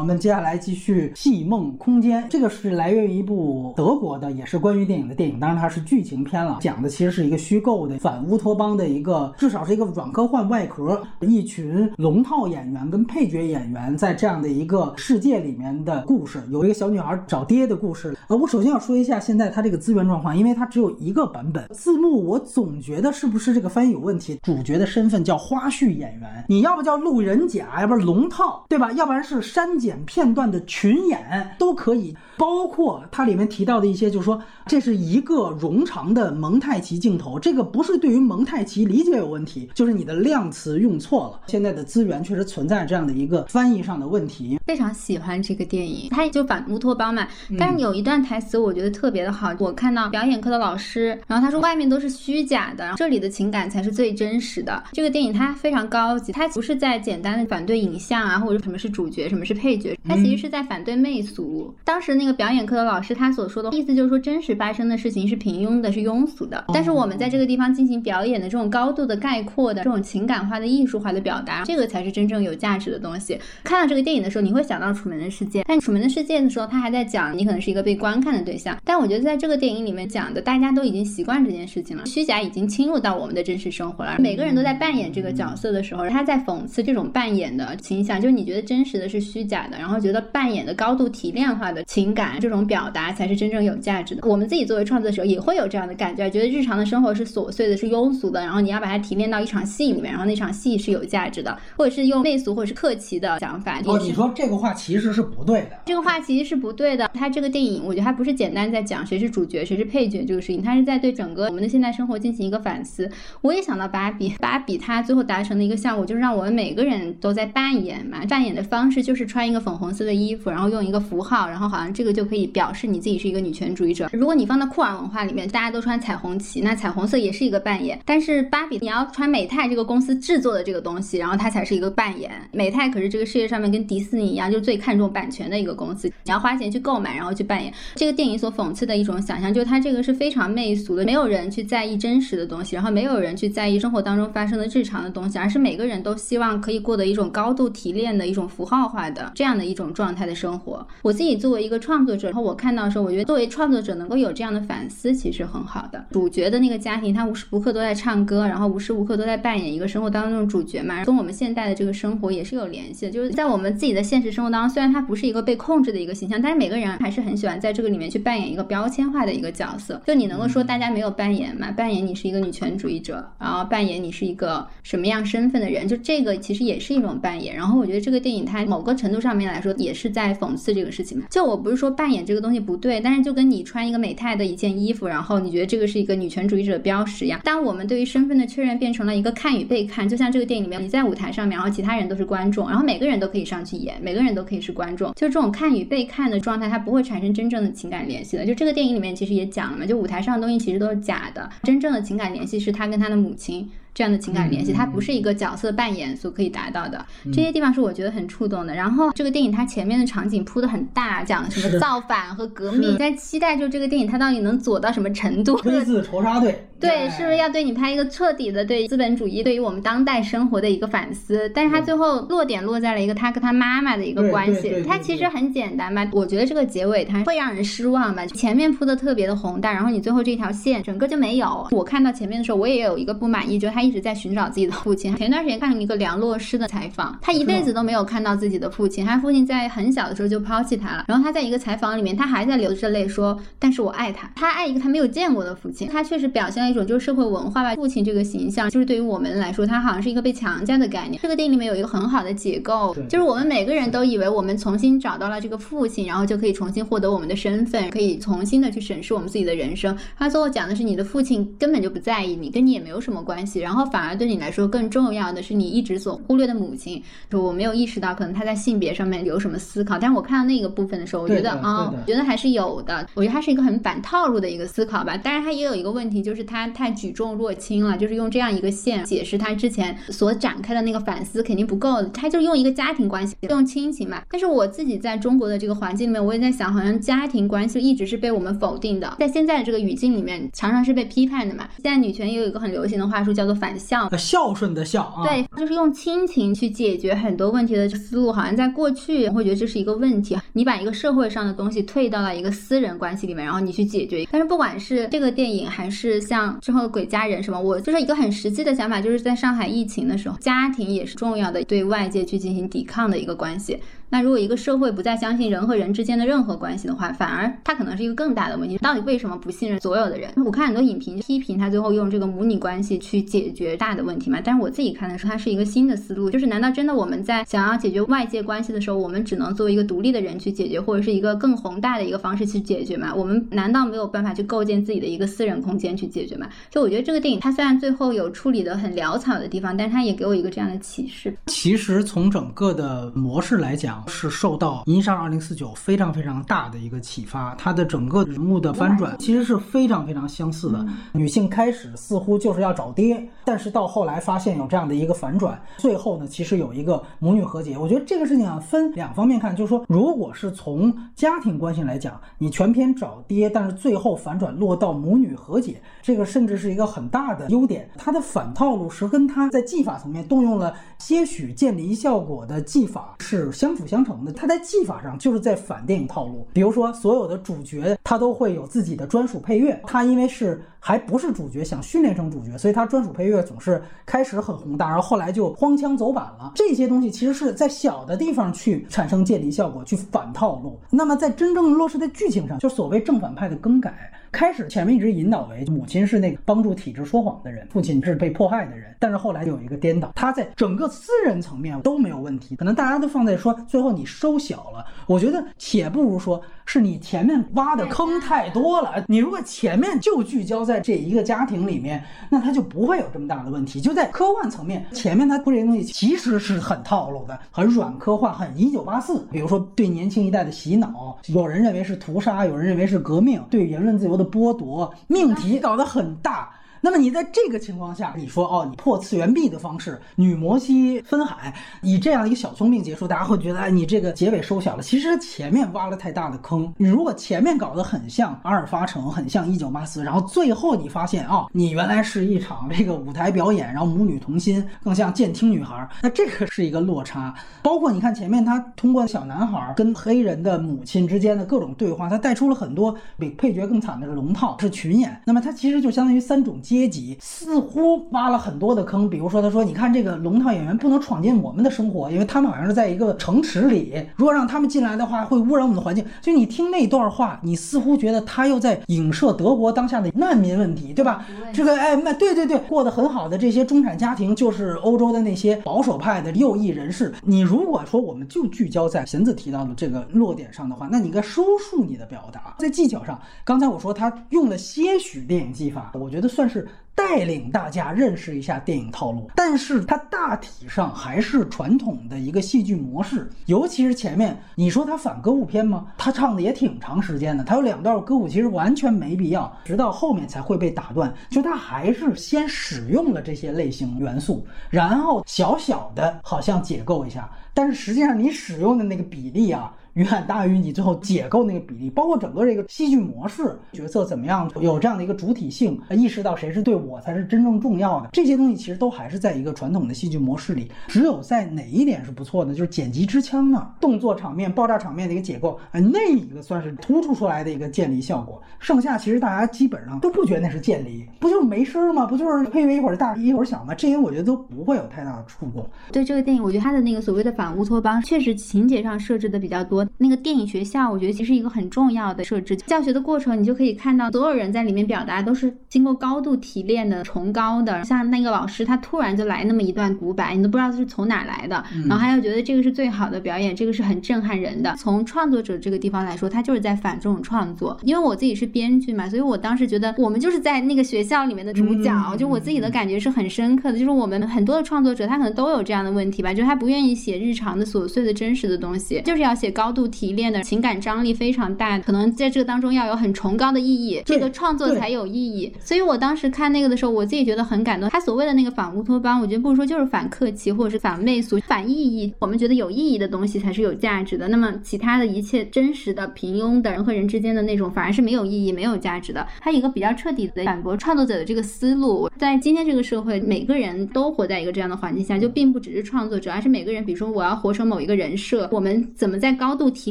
[0.07, 18.17] 们接下来继续《戏梦空间》，这个是来源于一部德国的，也是关于电影的电影，当然它是剧情片了，讲的其实是一个虚构的反乌托邦的一个，至少是一个软科幻外壳，一群龙套演员跟配角演员在这样的一个世界里面的故事，有一个小女孩找爹的故事。
[18.29, 24.39] 呃，我首先要说一下现在它这个资源状况，因为它只有一个版本字幕，我总觉得是不是这个翻译有问题？
[24.45, 28.93] 主角的身份叫花絮演员，你要不叫路人甲，要不是龙套，对吧？
[28.93, 29.96] 要不然是删减。
[30.05, 41.41] 片段的群演都可以，包括它里面提到的一些，就是说这是一个冗长的蒙太奇镜头，这个不是对于蒙太奇理解有问题，就是你的量词用错了。
[41.47, 44.59] 现在的资源确实存在这样的一个翻译上的问题。
[44.66, 47.26] 非常喜欢这个电影，它就反乌托邦嘛，
[47.57, 54.82] 但是有一段台词我觉得特别的好，我看到表演课的老师，然后他说外面都是虚假的，这里的情感才是最真实的。
[54.93, 59.76] 这个电影它非常高级，它不是在简单的反对影像啊，或者什么是主角，什么是配。
[59.76, 61.70] 角，它其实是在反对媚俗。
[61.84, 66.64] 当时那个表演课的老师他所说的意思就是说，真实发生的事情是平庸的，是庸俗的。
[66.74, 73.39] 但是我们在这个地方进行表演的这种高度的概括的这种情感化的艺术化的表达，这个才是真正有价值的东西。
[73.64, 78.77] 看到这个电影的时候，你会想到《楚门的世界》，但《楚门的世界》的时候，他还在讲你可能是一个被观看的对象。
[78.85, 84.16] 但我觉得在这个电影里面讲的，大家都已经习惯这件事情了，虚假已经侵入到我们的真实生活了。
[84.18, 89.97] 每个人都在扮演这个角色的时候，他在讽刺这种扮演的倾向，就是你觉得真实的是虚假的，然后。
[90.07, 94.27] 觉得扮演的高度提炼化的情感这种表达才是真正有价值的。
[94.27, 103.81] 我们自己作为创作者也会有这样的感觉，觉得日常的生活是琐碎的，是庸俗的，然后你要把它提炼到一场戏里面，然后那场戏是有价值的，或者是用媚俗或者是客气的想法。
[103.85, 105.71] 哦，你说这个话其实是不对的。
[105.85, 107.11] 这个话其实是不对的。
[107.14, 113.11] 他这个电影，我觉得他不是简单在讲谁是主角谁是配角这个事情，他是在对整个我们的现代生活进行一个反思。
[113.41, 119.87] 我也想到芭比，芭比他最后达成的一个效果就是让我们每个人都在扮演嘛，扮演的方式就是穿一个粉红。
[119.97, 124.09] 色的衣服，然后用一个符号，然后好像这个这个就可以表示你自己是一个女权主义者。
[124.13, 127.99] 如果你放到酷儿文化里面，大家都穿彩虹旗，那彩虹色也是一个扮演。
[128.05, 132.31] 但是芭比，你要穿美泰这个公司制作的这个东西，然后它才是一个扮演。
[132.53, 137.75] 美泰可是这个世界上面跟迪士尼一样，就是最看重版权的一个公司，你要花钱去购买，然后去扮演。
[137.97, 149.93] 这个电影所讽刺的一种想象，就是它这个是非常媚俗的，没有人去在意真实的东西，然后没有人去在意生活当中发生的日常的东西，而是每个人都希望可以过得一种高度提炼的一种符号化的这样的一种。
[149.97, 156.05] 状态的生活，我自己作为一个创创作者，然后我看到的时候，我觉得作为创作者能够有这样的反思，其实很好的。
[156.11, 163.11] 主角的那个家庭，他无时无刻都在唱歌，然后无时无刻都在扮演一个生活当中的主角嘛，跟我们现代的这个生活也是有联系的。
[163.13, 170.03] 就是在我们自己的现实生活当中，虽然他不是一个被控制的一个形象，但是每个人还是很喜欢在这个里面去扮演一个标签化的一个角色。
[170.07, 171.71] 就你能够说大家没有扮演嘛？
[171.71, 177.57] 扮演你是一个女权主义者，然后扮演你是一个什么样身份的人，就这个其实也是一种扮演。
[177.57, 180.11] 然后我觉得这个电影它某个程度上面来说也是。
[180.17, 181.27] 在讽刺这个事情嘛？
[181.31, 187.41] 就我不是说说扮演这个东西不对，但是就跟你穿一个美泰的一件衣服，然后你觉得这个是一个女权主义者的标识一样。
[187.45, 198.45] 当我们对于身份的确认变成了一个看与被看，就像这个电影里面，你在舞台上面，然后其他人都是观众，然后每个人都可以上去演，每个人都可以是观众，就这种看与被看的状态，它不会产生真正的情感联系的。
[198.45, 203.70] 就这个电影里面其实也讲了嘛，就舞台上的东西其实都是假的，真正的情感联系是他跟他的母亲。
[203.97, 207.03] 这样的情感联系，它不是一个角色扮演所可以达到的。
[207.33, 208.75] 这些地方是我觉得很触动的。
[208.75, 215.57] 然后这个电影它前面的场景铺的很大，讲什么造反和革命，在期待就这个电影它到底能左到什么程度。
[215.57, 221.51] 推字仇杀队， 对，是不是要对你拍一个彻底的对资本主义对于我们当代生活的一个反思？
[221.55, 226.07] 但是他最后落点落在了一个他跟他妈妈的一个关系，它其实很简单吧？
[226.13, 228.27] 我觉得这个结尾它会让人失望吧？
[228.27, 231.67] 前面铺的特别的宏大，然后你最后这条线整个就没有。
[231.71, 235.14] 我看到前面的时候，我也有一个不满意，就是他一直在寻找自己的父亲。
[235.16, 241.05] 前段时间看了一个梁洛施的采访，他一辈子都没有看到自己的父亲，他父亲在很小的时候就抛弃他了。
[241.09, 251.20] 然后他在一个采访里面，他还在流着泪说：“但是我爱他，他爱一个他没有见过的父亲。”他确实表现了一种就是社会文化吧，父亲这个形象，就是对于我们来说，他好像是一个被强加的概念。
[251.22, 259.97] 这个电影里面有一个很好的解构，就是我们每个人都以为我们重新找到了这个父亲，然后就可以重新获得我们的身份，可以重新的去审视我们自己的人生。
[260.18, 267.03] 他最后讲的是，你的父亲根本就不在意你，跟你也没有什么关系，然后反而对你来说更重要的是你一直所忽略的母亲。
[267.29, 273.07] 就我没有意识到，可能他在性别上面有什么思考，但是我看到那个部分的时候，我觉得啊，觉得还是有的。
[273.14, 275.16] 我觉得他是一个很反套路的一个思考吧。
[275.16, 282.03] 当然，他也有一个问题，就是他太举重若轻了，就是用这样一个线解释他之前所展开的那个反思肯定不够。
[282.05, 284.22] 他就用一个家庭关系，用亲情嘛。
[284.31, 291.68] 但是我自己在中国的这个环境里面，我也在想，好像家庭关系一直是被我们否定的，在现在的这个语境里面，常常是被批判的嘛。
[291.83, 295.25] 现在女权也有一个很流行的话术，叫做反孝，孝顺的孝啊。
[295.25, 300.37] 对，就是用亲情去解决很多问题的思路，好像在过去会觉得这是一个问题。
[300.53, 304.27] 你把一个社会上的东西退到了一个私人关系里面，然后你去解决。
[304.31, 313.79] 但是不管是这个电影，还是像之后的《鬼家人》什么，我就是一个很实际的想法，就是在上海疫情的时候，家庭也是重要的，对外界去进行抵抗的一个关系。
[314.09, 318.79] 那如果一个社会不再相信人和人之间的任何关系的话，反而它可能是一个更大的问题。
[318.79, 320.31] 到底为什么不信任所有的人？
[320.45, 324.41] 我看很多影评批评他最后用这个母女关系去解决大的问题嘛。
[324.45, 333.13] 但是我自己看的时候，它是一个新的思路，就是难道真的我们在想要解决外界关系的时候，我们只能作为一个独立的人去解决，或者是一个更宏大的一个方式去解决吗？
[333.15, 336.49] 我们难道没有办法去构建自己的一个私人空间去解决吗？
[336.71, 341.37] 就我觉得这个电影它虽然最后有处理的很潦草的地方，但是它也给我一个这样的启示。
[341.47, 344.83] 其实从整个的模式来讲，是受到。
[344.91, 350.85] 《银杀二零四九》非常非常大的一个启发，它的整个人物的翻转其实是非常非常相似的。
[351.13, 357.77] 女性开始似乎就是要找爹，但是到后来发现有这样的一个反转，最后呢，其实有一个母女和解。
[357.79, 367.89] 我觉得这个事情啊，分两方面看，就是说，如果是从家庭关系来讲，你全篇找爹，但是最后反转落到母女和解，这个甚至是一个很大的优点。
[367.97, 374.33] 它的反套路是跟它在技法层面动用了些许渐离效果的技法是相辅相成的。
[374.33, 386.53] 它在技法上就是在反电影套路，比如说所有的主角他都会有自己的专属配乐，他因为是还不是主角，想训练成主角，所以他专属配乐总是开始很宏大，然后后来就荒腔走板了。
[386.55, 390.79] 这些东西其实是在小的地方去产生渐离效果，去反套路。
[390.91, 394.13] 那么在真正落实在剧情上，就所谓正反派的更改。
[394.37, 406.39] 开始前面一直引导为母亲是那个帮助体制说谎的人，父亲是被迫害的人，但是后来有一个颠倒，他在整个私人层面都没有问题，可能大家都放在说最后你收小了，我觉得且不如说。
[406.68, 413.80] 是你前面挖的坑太多了，你如果前面就聚焦在这一个家庭里面，那他就不会有这么大的问题。
[413.80, 419.24] 就在科幻层面，前面他铺这些东西其实是很套路的，很软科幻，很一九八四。
[419.30, 426.56] 比如说对年轻一代的洗脑，有人认为是屠杀，有人认为是革命，对言论自由的剥夺，命题搞得很大。
[426.81, 431.53] 那么你在这个情况下，你说哦，你破次元壁的方式，女摩西分海，
[431.83, 434.83] 以这样一个小聪明结束，大家会觉得哎，你这个结尾收小了。
[434.83, 436.72] 其实前面挖了太大的坑。
[436.77, 447.35] 你如果前面搞得很像阿尔法城，很像一九八四，然后最后你发现啊，你原来是一场这个舞台表演，然后母女同心，更像健听女孩，那这个是一个落差。
[447.62, 455.18] 包括你看前面他通过小男孩跟黑人的母亲之间的各种对话，他带出了很多比配角更惨的是龙套，是群演。
[455.24, 456.61] 那么他其实就相当于三种。
[456.67, 471.25] 阶级似乎挖了很多的坑，比如说，他说：“你看这个龙套演员不能闯进我们的生活，因为他们好像是在一个城池里，如果让他们进来的话，会污染我们的环境。”就你听那段话，你似乎觉得他又在影射德国当下的难民问题，对吧？
[471.53, 477.14] 这个哎，那对对对，过得很好的这些中产家庭，就是欧洲的那些保守派的右翼人士。
[477.23, 486.56] 你如果说我们就聚焦在贤子提到的这个落点上的话，那你应该收束你的表达，在技巧上，刚才我说他用了些许电影技法，我觉得算是。
[486.57, 486.69] 是。
[486.97, 495.89] 带领大家认识一下电影套路，但是它大体上还是传统的一个戏剧模式，尤其是前面你说它反歌舞片吗？
[495.99, 501.13] 它唱的也挺长时间的，它有两段歌舞，其实完全没必要，直到后面才会被打断。
[501.29, 509.71] 就它还是先使用了这些类型元素，然后小小的好像解构一下，但是实际上你使用的那个比例啊。
[509.97, 520.71] 远大于你最后解构那个比例，包括整个这个戏剧模式，角色怎么样有这样的一个主体性，意识到谁是对我才是真正重要的，这些东西其实都还是在一个传统的戏剧模式里。
[520.87, 528.41] 只有在哪一点是不错的，就是剪辑之枪啊，动作场面、爆炸场面的一个解构，哎，那一个算是突出出来的一个建立效果。
[528.59, 532.05] 剩下其实大家基本上都不觉得那是建立，不就是没声吗？
[532.05, 533.75] 不就是配乐一会儿大一会儿小吗？
[533.75, 535.67] 这些我觉得都不会有太大的触动。
[535.91, 539.86] 对这个电影，我觉得它的那个所谓的反乌托邦，确实情节上设置的比较多。
[539.99, 542.57] 那个电影学校，我觉得其实一个很重要的设置。
[542.57, 547.84] 教学的过程，你就可以看到所有人在里面表达都是经过高度提炼的、崇高的。
[547.84, 551.62] 像那个老师，他突然就来那么一段独白，你都不知道是从哪来的。
[551.87, 554.74] 然后还有觉得这个是最好的表演，这个是很震撼人的。
[554.76, 557.78] 从创作者这个地方来说，他就是在反这种创作。
[557.82, 562.16] 因为我自己是编剧嘛，所以我当时觉得我们就是在那个学校里面的主角。
[562.16, 570.43] 就我自己的感觉是很深刻的，就是我们很多的创作者，他可能都有这样的问题吧，就是他不愿意写日常的琐碎的真实的东西，就是要写高度提炼的。
[570.43, 575.53] 情感张力非常大，可能在这个当中要有很崇高的意义，这个创作才有意义。
[575.61, 577.91] 所以我当时看那个的时候，我自己觉得很感动。
[577.91, 582.13] 他所谓的那个反乌托邦，我觉得不如说就是反客气，或者是反媚俗、反意义。
[582.19, 584.27] 我们觉得有意义的东西才是有价值的。
[584.29, 589.27] 那么其他的一切真实的、平庸的人和人之间的那种，反而是没有意义、没有价值的。
[589.41, 596.85] 他一个比较彻底的反驳创作者的这个思路，在今天这个社会，每个人都活在一个这样的环境下，就并不只是创作者，而是每个人。
[596.87, 599.91] 比如说，我要活成某一个人设，我们怎么在高度提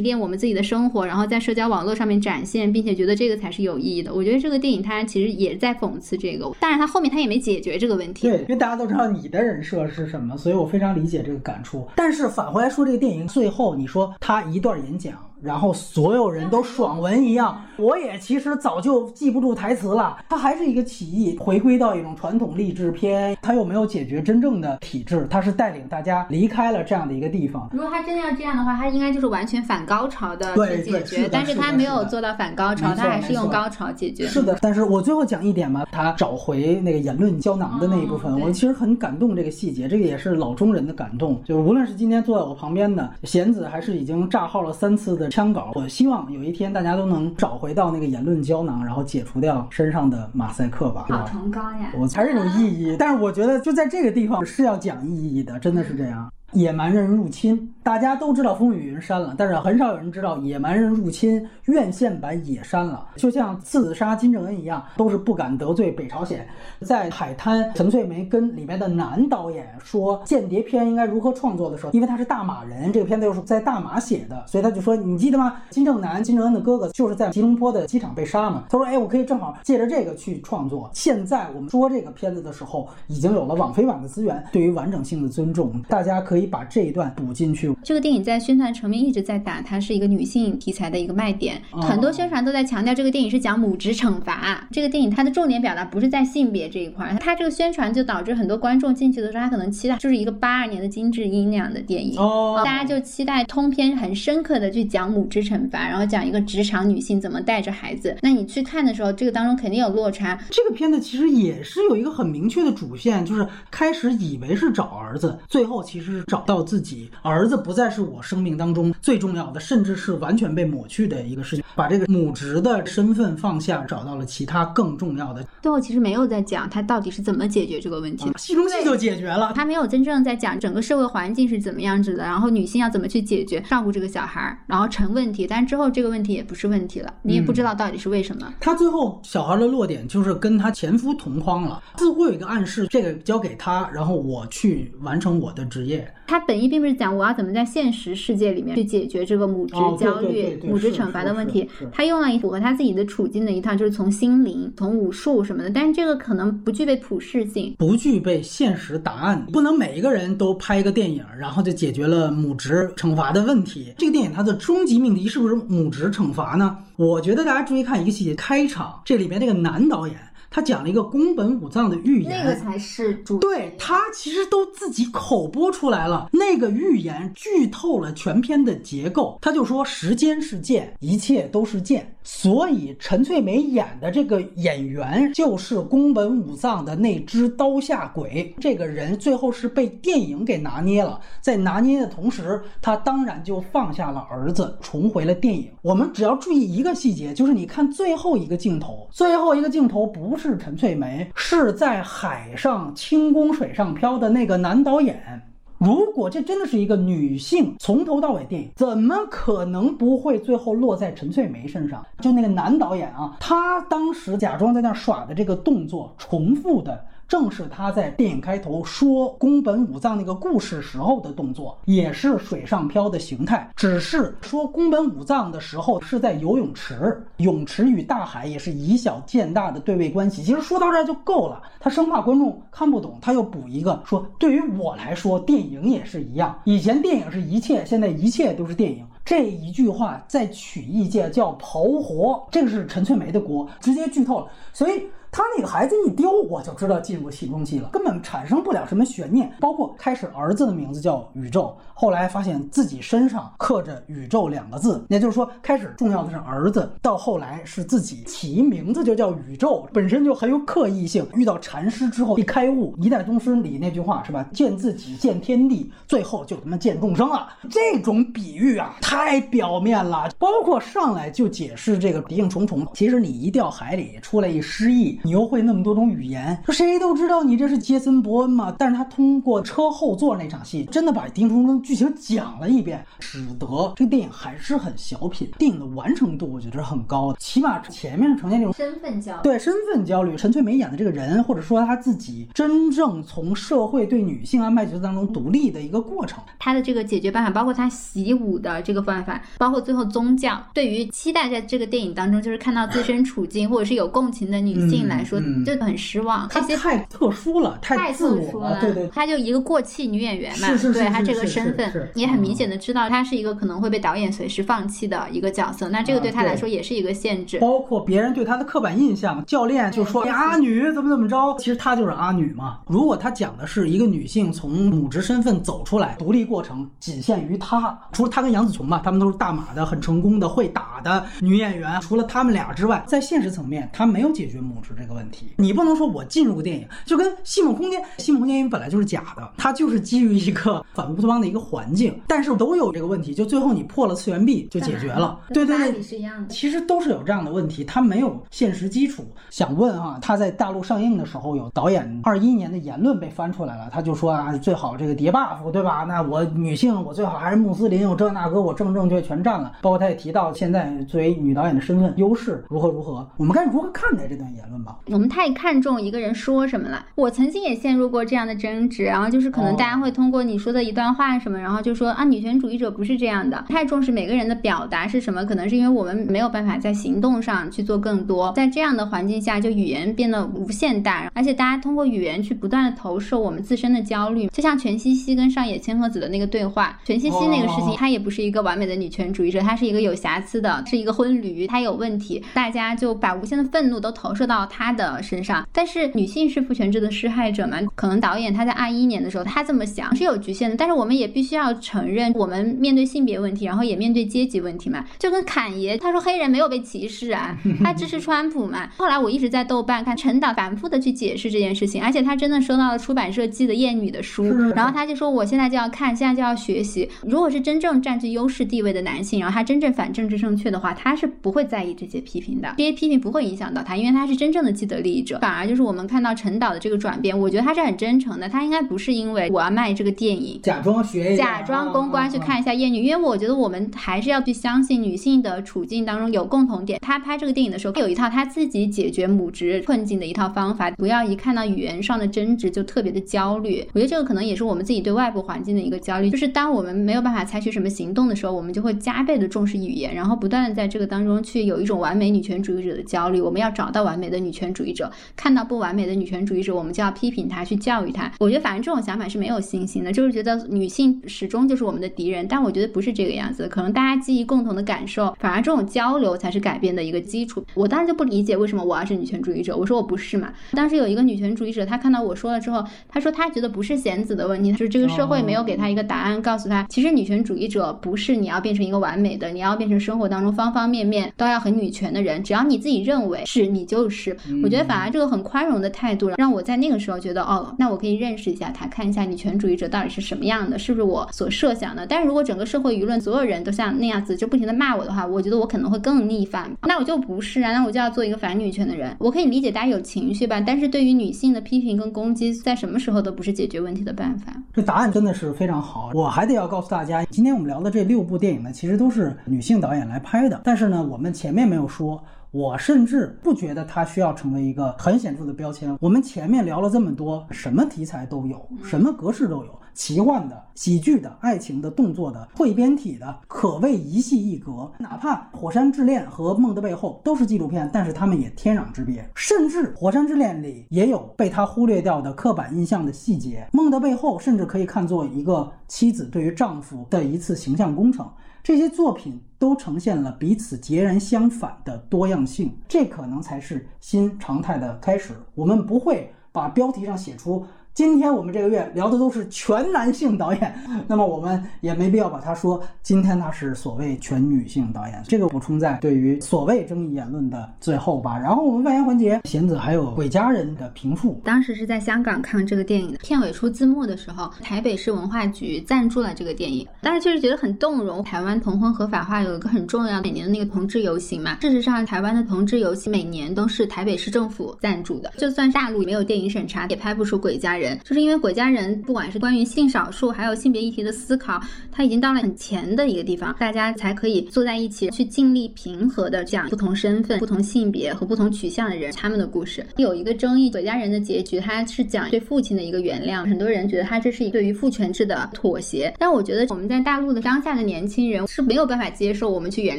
[0.00, 4.12] 炼我们自己的生活，然后在社交网络上面展现，并且觉得这个才是有意义的。
[4.12, 8.28] 我觉得这个电影它其实也在讽刺这个，但是它后面它也没解决这个问题。
[8.28, 11.86] 对，因为大家都知道你的人设是什么，所以我非常理解这个感触。
[11.96, 15.14] 但是反回来说，这个电影最后你说他一段演讲。
[15.46, 20.16] 然后所有人都爽文一样，我也其实早就记不住台词了。
[20.28, 23.36] 它还是一个起义，回归到一种传统励志片。
[23.40, 27.68] 它又没有解决真正的体制，它是带领大家离开了这样的一个地方。
[27.72, 31.28] 如果他真的要这样的话，他应该就是完全反高潮的去解决。
[31.30, 34.26] 但是他没有做到反高潮，他还是用高潮解决。
[34.26, 41.40] 是的，但是我最后讲一点嘛，他找回那个言论胶囊的那一部分，我其实很感动这个细节，这个也是老中人的感动。
[41.44, 46.06] 就是无论是今天坐在我旁边的贤子，还是已经炸号了三次的枪稿，我希。
[46.06, 51.04] 望有一天大家都能找回到那个言论胶囊，然后解除掉身上的马赛克吧。
[51.10, 51.90] 好崇高呀！
[51.98, 56.32] 我还是有意义，但是我觉得就在这个地方是要讲意义的，真的是这样。
[56.52, 63.06] 野蛮人入侵，大家都知道《风雨云》删了，但是很少有人知道《野蛮人入侵》院线版也删了。
[63.14, 66.44] 就像刺杀金正恩一样，都是不敢得罪北朝鲜。
[66.80, 75.62] 在海滩，陈翠梅跟里面的男导演说间谍片应该如何创作的时候，因为他是大马人，这个片子又是在大马写的，所以他就说：“你记得吗？
[75.70, 86.16] 金正男、金正恩的哥哥就是在吉隆坡的机场被杀嘛。”他说：“哎，我可以正好借着这个去创作。”现在我们说这个片子的时候，已经有了网飞版的资源，对于完整性的尊重，大家。
[86.16, 87.75] 可以把这一段补进去。
[87.82, 94.66] 这个电影在宣传层面一直在打，它是一个女性题材的一个卖点，很多宣传都在强调这个电影是讲母职惩罚。
[94.70, 102.16] 这个电影它的重点表达不是在性别这一块，它这个宣传就导致很多观众进去的时候，他可能期待就是一个八二年的金智英那样的电影，
[102.64, 108.16] 大家就期待通篇很深刻的去讲母职惩罚，然后讲一个职场女性怎么带着孩子。
[108.22, 110.38] 那你去看的时候，这个当中肯定有落差。
[110.50, 116.26] 这个片子其实也是有一个很明确的主线，就是开始以为是找儿子，最后其实是。
[116.26, 125.44] 找到自己儿子不再是我生命当中最重要的，甚至是完全被抹去的一个事情，把这个母职的身份放下，找到了其他更重要的。
[125.60, 129.52] 最后其实没有在讲他到底是怎么解决这个问题，戏中戏就解决了。
[129.52, 138.54] 他没有真正在讲整个社会环境是怎么样子的，然后女性要怎么去解决照顾这个小孩，然后成问题，但是之后这个问题也不是问题了，你也不知道到底是为什么。
[138.60, 146.06] 他最后小孩的落点就是跟他前夫同框了，似乎有一个暗示，这个交给他，然后我去完成我的职业。
[146.26, 151.68] 他本意并不是讲我要怎么在现实世界里面去解决这个母职焦虑、母职惩罚的问题。
[151.92, 155.70] 他用了一符合他自己的处境的一套，就是从心灵、从武术什么的。
[155.70, 159.46] 但是这个可能不具备普适性，不具备现实答案。
[159.52, 163.94] 不能每一个人都拍一个电影，然后就解决了母职惩罚的问题。
[163.96, 166.76] 这个电影它的终极命题是不是母职惩罚呢？
[166.96, 170.16] 我觉得大家注意看一个细节，开场这里边这个男导演。
[170.56, 173.36] 他讲了一个宫本武藏的预言，那个才是主。
[173.40, 179.38] 对他其实都自己口播出来了，那个预言剧透了全篇的结构。
[179.42, 182.10] 他就说时间是剑，一切都是剑。
[182.22, 188.52] 所以陈翠梅演的这个演员就是宫本武藏的那只刀下鬼。
[188.58, 195.70] 这个人最后是被电影给拿捏了，在拿捏的同时，他当然就放下了儿子，重回了电影。
[195.82, 205.42] 我们只要注意一个细节，就是你看最后一个镜头，最后一个镜头不是是陈翠梅，是在海上轻功水上漂的那个男导演。
[205.78, 212.02] 如果这真的是一个女性从头到尾电影，怎么可能不会最后落在陈翠梅身上？
[212.20, 217.04] 就那个男导演啊，他当时假装在那耍的这个动作，重复的。
[217.28, 223.68] 正是他在电影开头说宫本武藏那个故事时候的动作，也是水上漂的形态。
[223.74, 230.42] 只是说宫本武藏的时候是在游泳池，泳池与大海也是以小见大的对位关系。
[230.42, 231.62] 其实说到这儿就够了。
[231.80, 236.56] 他生怕观众看不懂，他又补一个说：对于我来说，电影也是一样。
[236.64, 239.04] 以前电影是一切，现在一切都是电影。
[239.24, 244.46] 这一句话在曲艺界叫刨活，这个是陈翠梅的锅，直接剧透了。
[244.72, 245.02] 所以。
[245.36, 249.52] 他那个孩子一丢，我就知道进入戏中戏了，根本产生不了什么悬念。
[249.60, 261.28] 包括开始儿子的名字叫宇宙，后来发现自己身上刻着宇宙两个字，也就是说，开始重要的是儿子，到后来是自己起名字就叫宇宙，本身就很有刻意性。
[261.34, 264.42] 遇到禅师之后一开悟，一代宗师里那句话是吧？
[264.54, 267.46] 见自己，见天地，最后就他妈见众生了。
[267.68, 270.30] 这种比喻啊，太表面了。
[270.38, 275.20] 包括上来就解释这个敌影重重，其实你一掉海里出来一失忆。
[275.26, 278.72] 你又会那么多种语言，说谁都知道你这是杰森·伯恩嘛？
[278.78, 285.50] 但是他通过车后座那场戏，真的把《丁虫中剧情讲了一遍，使得这个电影还是很小品。
[285.58, 289.40] 电影的完成度我觉得是很高的，起码前面呈现这种身份焦虑。
[289.42, 296.38] 对身份焦虑，陈翠梅演的这个人，或者说她自己真正从社会对女性安排角色当中独立的一个过程。
[296.60, 305.15] 她的这个解决办法，包括她习武的这个办法，包括最后宗教，对于期待在这个电影当中就是看到自身处境或者是有共情的女性来。
[305.16, 308.80] 来说就很失望，他太特殊了，太特殊了。
[308.80, 315.88] 对对，她就一个过气女演员嘛，对她这个身份也很明显的知道，她是一个可能会被导演随时放弃的一个角色。
[315.88, 317.58] 那这个对她来说也是一个限制。
[317.58, 322.80] 包括别人对她的刻板印象，教练就说阿女怎么怎么着，其实她就是阿女嘛。
[322.86, 335.54] 如果她讲的是一个女性从母职身份走出来，独立过程仅限于她，除了她跟杨紫琼嘛，他们都是大马的很成功的会打的女演员，除了他们俩之外，在现实层面，她没有解决母职这个问题。
[335.56, 335.86] 你不。
[335.86, 345.38] 能说我进入电影就跟《西蒙空间》，《西蒙空间》因为本来就是假的，它就是基于一个反乌托邦的一个环境，但是都有这个问题，就最后你破了次元壁就解决了。
[345.50, 346.52] 对对对，是一样的。
[346.52, 349.24] 其实都是有这样的问题，它没有现实基础。
[349.48, 356.02] 想问啊，他在大陆上映的时候，有导演二一年的言论被翻出来了，他就说啊，最好这个叠 buff，对吧？
[356.02, 359.74] 那我女性我最好还是穆斯林，我这那个我正正确全占了。
[359.82, 364.85] 包括他也提到现在作为女导演的身份优势如何如何，我们该如何看待这段言论吧？
[365.04, 365.66] 我们太看。
[365.66, 395.66] 看重一个人说什么了，我曾经也陷入过这样的争执，然后就是可能大家会通过你说的一段话什么，然后就说啊，女权主义者不是这样的，太重视每个人的表达是什么，可能是因为我们没有办法在行动上去做更多，在这样的环境下，就语言变得无限大，而且大家通过语言去不断的投射我们自身的焦虑，就像全西西跟上野千鹤子的那个对话，全西西那个事情，她也不是一个完美的女权主义者，她是一个有瑕疵的，是一个婚驴，她有问题，大家就把无限的愤怒都投射到她的身上。
[395.72, 397.78] 但是女性是父权制的施害者嘛？
[397.94, 400.76] 可能导演他在二一年的时候，他这么想是有局限的。
[400.76, 405.04] 但是我们也必须要承认，我们面对性别问题，然后也面对阶级问题嘛。
[405.18, 408.88] 就跟侃爷他说黑人没有被歧视啊，他支持川普嘛。
[408.96, 414.44] 后来我一直在豆瓣看陈导反复的去解释这件事情，而且他真的收到了出版社寄的厌女的书，
[414.74, 417.08] 然后他就说我现在就要看，现在就要学习。
[417.22, 425.96] 如果是真正占据优势地位的男性，然后他真正反政治正确的话，他是不会在意这些批评的，这些批评不会影响到他，因为他是真正的既得利益者，反而就是我。
[425.96, 428.46] 们看到陈导的这个转变，我觉得他是很真诚的。
[428.46, 433.02] 他应该不是因为我要卖这个电影，假装学，假装公关去看一下艳女。
[433.02, 437.00] 因为我觉得我们还是要去相信女性的处境当中有共同点。
[437.00, 440.90] 他拍这个电影的时候，他有一套他自己解决母职困境的一套方法。
[440.90, 443.82] 不要一看到语言上的争执就特别的焦虑。
[443.94, 453.40] 我觉得这个可能也是我们自己对外部环境的一个焦虑，就是当我们没有办法采取什么行动的时候，我们就会加倍的重视语言，然后不断的在这个当中去有一种完美女权主义者的焦虑。
[453.40, 454.66] 我们要找到完美的女权。
[454.66, 458.32] 权主义者，看到不完美的女权主义者，我们就要批评他，去教育他。
[458.40, 462.48] 我觉得反正这种想法是没有信心的，就是觉得女性始终就是我们的敌人。
[462.48, 467.64] 但我觉得不是这个样子，可能大家基于共同的感受，反而这种交流才是改变的一个基础。
[467.74, 470.52] 我当时就不理解为什么我要是女权主义者，我说我不是嘛。
[470.72, 484.36] 当时有一个女权主义者，她看到我说了之后，她说她觉得不是贤子的问题，就是这个社会没有给她一个答案，告诉她其实女权主义者不是你要变成一个完美的，你要变成生活当中方方面面都要很女权的人，只要你自己认为是你就是。
[484.62, 492.06] 我觉得反而这个很宽容的态度，让我在那个时候觉得哦，那我可以认识一下他，看一下女权主义者到底是什么样的，是不是我所设想的。
[492.06, 496.70] 但是如果整个社会舆论所有人都像那样子就不停的骂我的话，我觉得我可能会更逆反。
[496.82, 499.14] 那我就不是啊，那我就要做一个反女权的人。
[499.18, 504.52] 我可以理解大家有情绪吧，但是对于女性的批评跟攻击，在什么时候都不是解决问题的办法。
[504.72, 506.10] 这答案真的是非常好。
[506.14, 510.60] 我还得要告诉大家，今天我们聊的这六部电影呢，其实都是女性导演来拍的。
[510.64, 512.22] 但是呢，我们前面没有说。
[512.50, 515.96] 我甚至不觉得它需要成为一个很显著的标签。
[516.00, 524.90] 我们前面聊了这么多，什么题材都有，什么格式都有，奇幻的、喜剧的、爱情的、动作的、汇编体的，可谓一戏一格。
[524.98, 529.28] 哪怕《火山之恋》和《梦的背后》都是纪录片，但是他们也天壤之别。
[529.34, 538.26] 甚至《火山之恋》里也有被他忽略掉的刻板印象的细节，《梦的背后》甚至可以看作一个妻子对于丈夫的一次形象工程。
[538.66, 545.34] 这些作品都呈现了彼此截然相反的多样性，这可能才是新常态的开始。
[545.54, 547.64] 我们不会把标题上写出。
[547.96, 550.78] 今天我们这个月聊的都是全男性导演，
[551.08, 555.22] 那么我们也没必要把他说今天他是所谓全女性导演。
[555.26, 558.38] 这个补充在对于所谓争议言论的最后吧。
[558.38, 561.40] 然后我们外延环节，贤子还有《鬼家人》的评述。
[561.42, 568.22] 当时是在香港看这个电影的，片尾出字幕的时候，台北市文化局赞助了这个电影，大家确实觉得很动容。
[568.22, 577.84] 台湾同婚合法化有一个很重要每年的那个同志游行嘛，事实上台湾的同志游行每年都是台北市政府赞助的，就算大陆没有电影审查，也拍不出《鬼家人》。
[578.04, 581.60] 就是因为鬼家人，不管是关于性少数，还有性别议题的思考，
[581.92, 589.84] 他已经到了很前的一个地方，大家才可以坐在一起去尽力平和的讲不同身份、不同性别和不同取向的人他们的故事。
[589.96, 596.12] 有一个争议，鬼家人的结局，他是讲对父亲的一个原谅，很多人觉得他这是对于父权制的妥协。
[596.18, 599.98] 但我觉得我们在大陆的当下的年轻人是没有办法接受我们去原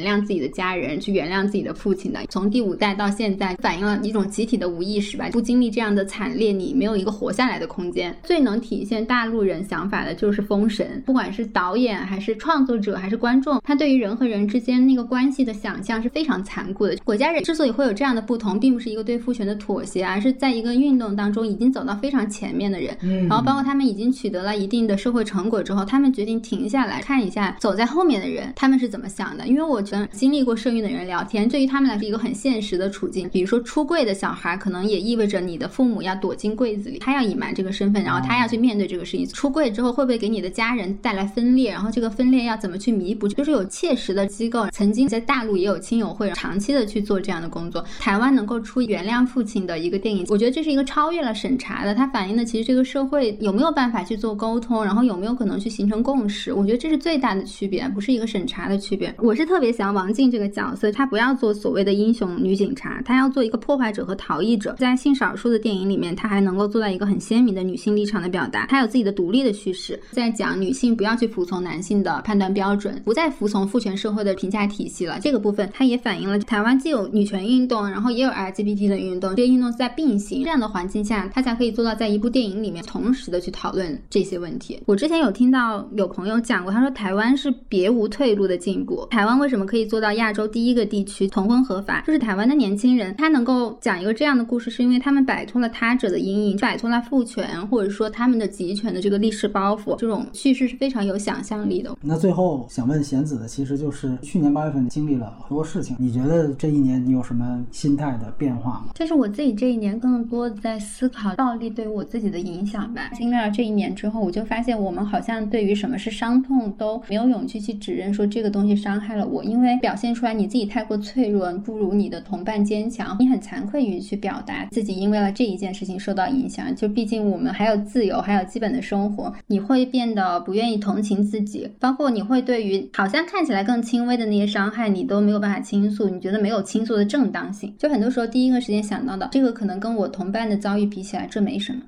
[0.00, 2.18] 谅自己的家人，去原谅自己的父亲的。
[2.28, 7.68] 从第五代到现在，反映了一种集体的无意识吧，不经历这样的惨烈，你没有一个活下来的。
[7.68, 16.96] 空间最能体现大陆人想法的就是《封神》，不管是导演还是创作者还是观众，他对于人和人之间那个关系的想象是非常残酷的。
[17.04, 22.96] 国家人之所以会有这样的不同，并不是一个对父权的妥协，而是在一个运动当中已经走到非常前面的人，
[23.28, 29.46] 然后包括他们已经取得了一定的社会成果之后，他们决定停下来看一下走在后面的人他们是怎么想的。
[29.46, 37.67] 因为我觉得经历过社运的人聊天，对于他们来说一个很现实的处境，比如说出柜的小孩，可能也意味着你的父母要躲进柜子里，他要隐瞒这个。
[37.72, 39.26] 身份，然后他要去面对这个事情。
[39.28, 41.70] 出柜之后会不会给你的家人带来分裂？
[41.70, 43.28] 然后这个分裂要怎么去弥补？
[43.28, 47.84] 就是有切实的机构，曾经在大陆也有亲友会长期的去做这样的工作。
[47.98, 56.52] 台湾能够出原谅父亲的一个电影，我觉得这是一个超越了审查的，它反映的其实这个社会有没有办法去做沟通，然后有没有可能去形成共识。
[56.52, 59.14] 我觉得这是最大的区别，不是一个审查的区别。
[59.18, 64.74] 我是特别想王静这个角色，她不要做所谓的英雄女警察，她要做一个破坏者和逃逸者。
[64.78, 67.57] 在性少数的电影里面，她还能够做到一个很鲜明的。
[67.58, 75.18] 的女性立场的表达，她有自己的独立的叙事，在讲女性不要去服从男性的判断标准，不再服从父权社会的评价体系了。
[75.20, 84.80] 这个部分，它也反映了台湾既有女权运动，然后也有 LGBT 的运动，这些运动在并行这样的环境下，它才可以做到在一部电影里面同时的去讨论这些问题。
[84.86, 89.06] 我之前有听到有朋友讲过，他说台湾是别无退路的进步。
[89.10, 92.02] 台湾为什么可以做到亚洲第一个地区同婚合法？
[92.06, 97.47] 就是台湾的年轻人，他能够讲一个这样的故事，是因为他们摆脱了他者的阴影，摆脱了父权。
[97.68, 101.96] 或者说他们的集权的这个历史包袱，这种叙事是非常有想象力的。
[102.00, 108.86] 那最后想问贤子的，其实就是去年八月份经历了很多事情，你觉得这一年你有什么心态的变化吗？
[108.94, 113.10] 这是我自己这一年更多的在思考暴力对于我自己的影响吧。
[113.14, 126.74] 经历了这一年之后，我就发现我们好像对于什么是伤痛都没有勇气去指认说这个东西伤害了我，因为表现出来你自己太过脆弱，不如你的同伴坚强，你很惭愧于去表达自己因为了这一件事情受到影响。
[126.74, 127.27] 就毕竟。
[127.28, 137.74] 我们还有自由，还有基本的生活，你会变得不愿意同情自己，包括你会对于好像看起来更轻微的那些伤害，你都没有办法倾诉，你觉得没有倾诉的正当性。
[137.78, 141.80] 就很多时候第一个时间想到的，这个可能跟我同伴的遭遇比起来，这没什么。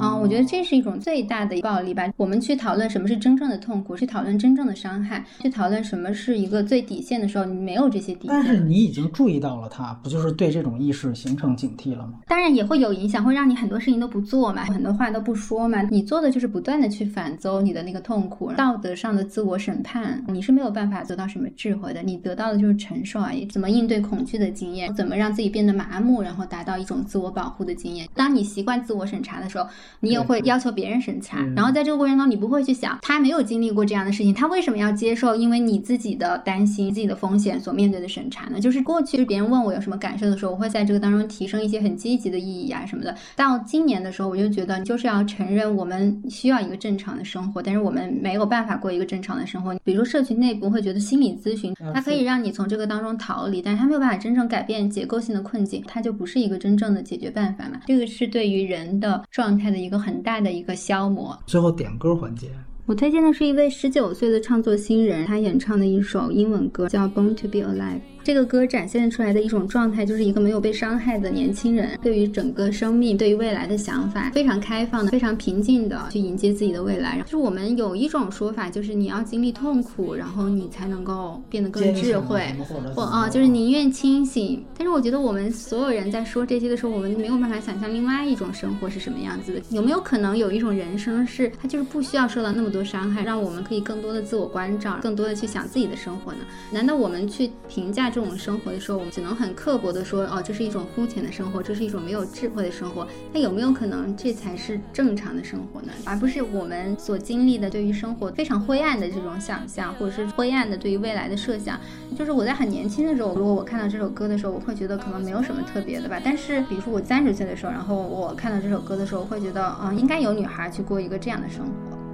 [0.00, 2.08] 啊，我觉得这是一种最大的暴力吧。
[2.16, 8.30] 我们去讨论什么是真正的痛苦，去讨论真正的伤害，去讨论什么是一个最底线的时候，你没有这些底线。
[8.30, 12.20] 但是你已经注意到了它，不就是对这种意识形成警惕了吗？
[12.28, 15.82] 当然也会有影响，会让你很多事情都不做嘛，很多话都不说嘛。
[15.90, 22.02] 你做的就是不断的去反邹你的那个痛苦，道德上的自我审判，你是没有办法得到什么智慧的。
[22.02, 28.08] 你得到的就是承受而已，怎么应对恐惧的经验，怎么让自己变得麻木，然后达到一种自我保护的经验。
[28.14, 29.68] 当你习惯自我审查的时候，
[30.00, 31.44] 你也会要求别人审查。
[31.56, 35.34] 然后在这个过程中，你不会去想他没有经历过这样的事情，他为什么要接受？
[35.34, 38.60] 因为你自己的担心、自己的风险所面对的审查呢？
[38.60, 43.14] 就是过去别人问我有什么感受的时候，我会在这个当中提升一些很积极的意义啊什么的。
[43.34, 49.74] 到今年的时候，我就觉得就是要承认我们需要一个正常的生活，但是我们没有办法过一个正常的生活。
[49.84, 57.80] 比如说社群内部会觉得心理咨询它可以让你从这个当中逃离，但是它没有办法真正改变结构性的困境，它就不是一个真正的解决办法嘛。
[57.86, 61.38] 这个是对于人的状态的一个很大的一个消磨。
[61.46, 62.48] 最后点歌环节。
[62.86, 67.96] 我推荐的是一位十九岁的创作新人，他演唱的一首英文歌叫《Born to Be Alive》。
[68.26, 77.20] 这个歌展现出来的一种状态，就是一个没有被伤害的年轻人，对于整个生命、对于未来的想法非常开放的、非常平静的去迎接自己的未来。
[77.20, 82.52] 就是我们有一种说法，就是你要经历痛苦，然后你才能够变得更智慧，
[82.96, 84.60] 或啊，就是宁愿清醒。
[84.76, 89.62] 但是我觉得我们所有人在说这些的时候，我们没有办法想象另外一种生活是什么样子的。
[89.70, 96.38] 有没有可能有一种人生是它就是不需要受到那么多伤害，让我们可以更多的自我关照，更多的去想自己的生活呢？
[96.72, 98.10] 难道我们去评价？
[98.16, 103.06] 这种生活的时候，我们只能很刻薄的说，哦，这是一种肤浅的生活，这是一种没有智慧的生活。
[103.30, 105.92] 那有没有可能这才是正常的生活呢？
[106.06, 111.78] 而不是我们所经历的对于生活非常灰暗的这种想象，或者是灰暗的对于未来的设想。
[112.16, 116.18] 就是我在很年轻的时候，如果我看到这首歌的时候，我会觉得可能没有什么特别的吧。
[116.24, 122.05] 但是，比如说我三十岁的时候，然后我看到这首歌的时候，我会觉得，啊，应该有女孩去过一个这样的生活。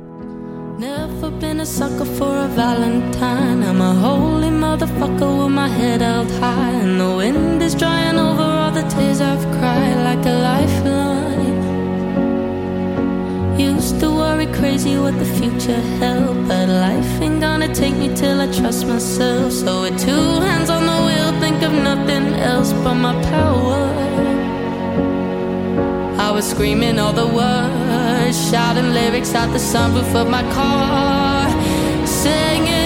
[0.78, 3.62] Never been a sucker for a valentine.
[3.62, 6.70] I'm a holy motherfucker with my head held high.
[6.70, 11.60] And the wind is drying over all the tears I've cried like a lifeline.
[13.58, 16.48] Used to worry crazy what the future held.
[16.48, 19.52] But life ain't gonna take me till I trust myself.
[19.52, 23.80] So with two hands on the wheel, think of nothing else but my power.
[26.18, 27.91] I was screaming all the words,
[28.32, 31.48] shouting lyrics out the sunroof of my car,
[32.06, 32.81] singing,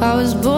[0.00, 0.57] I was born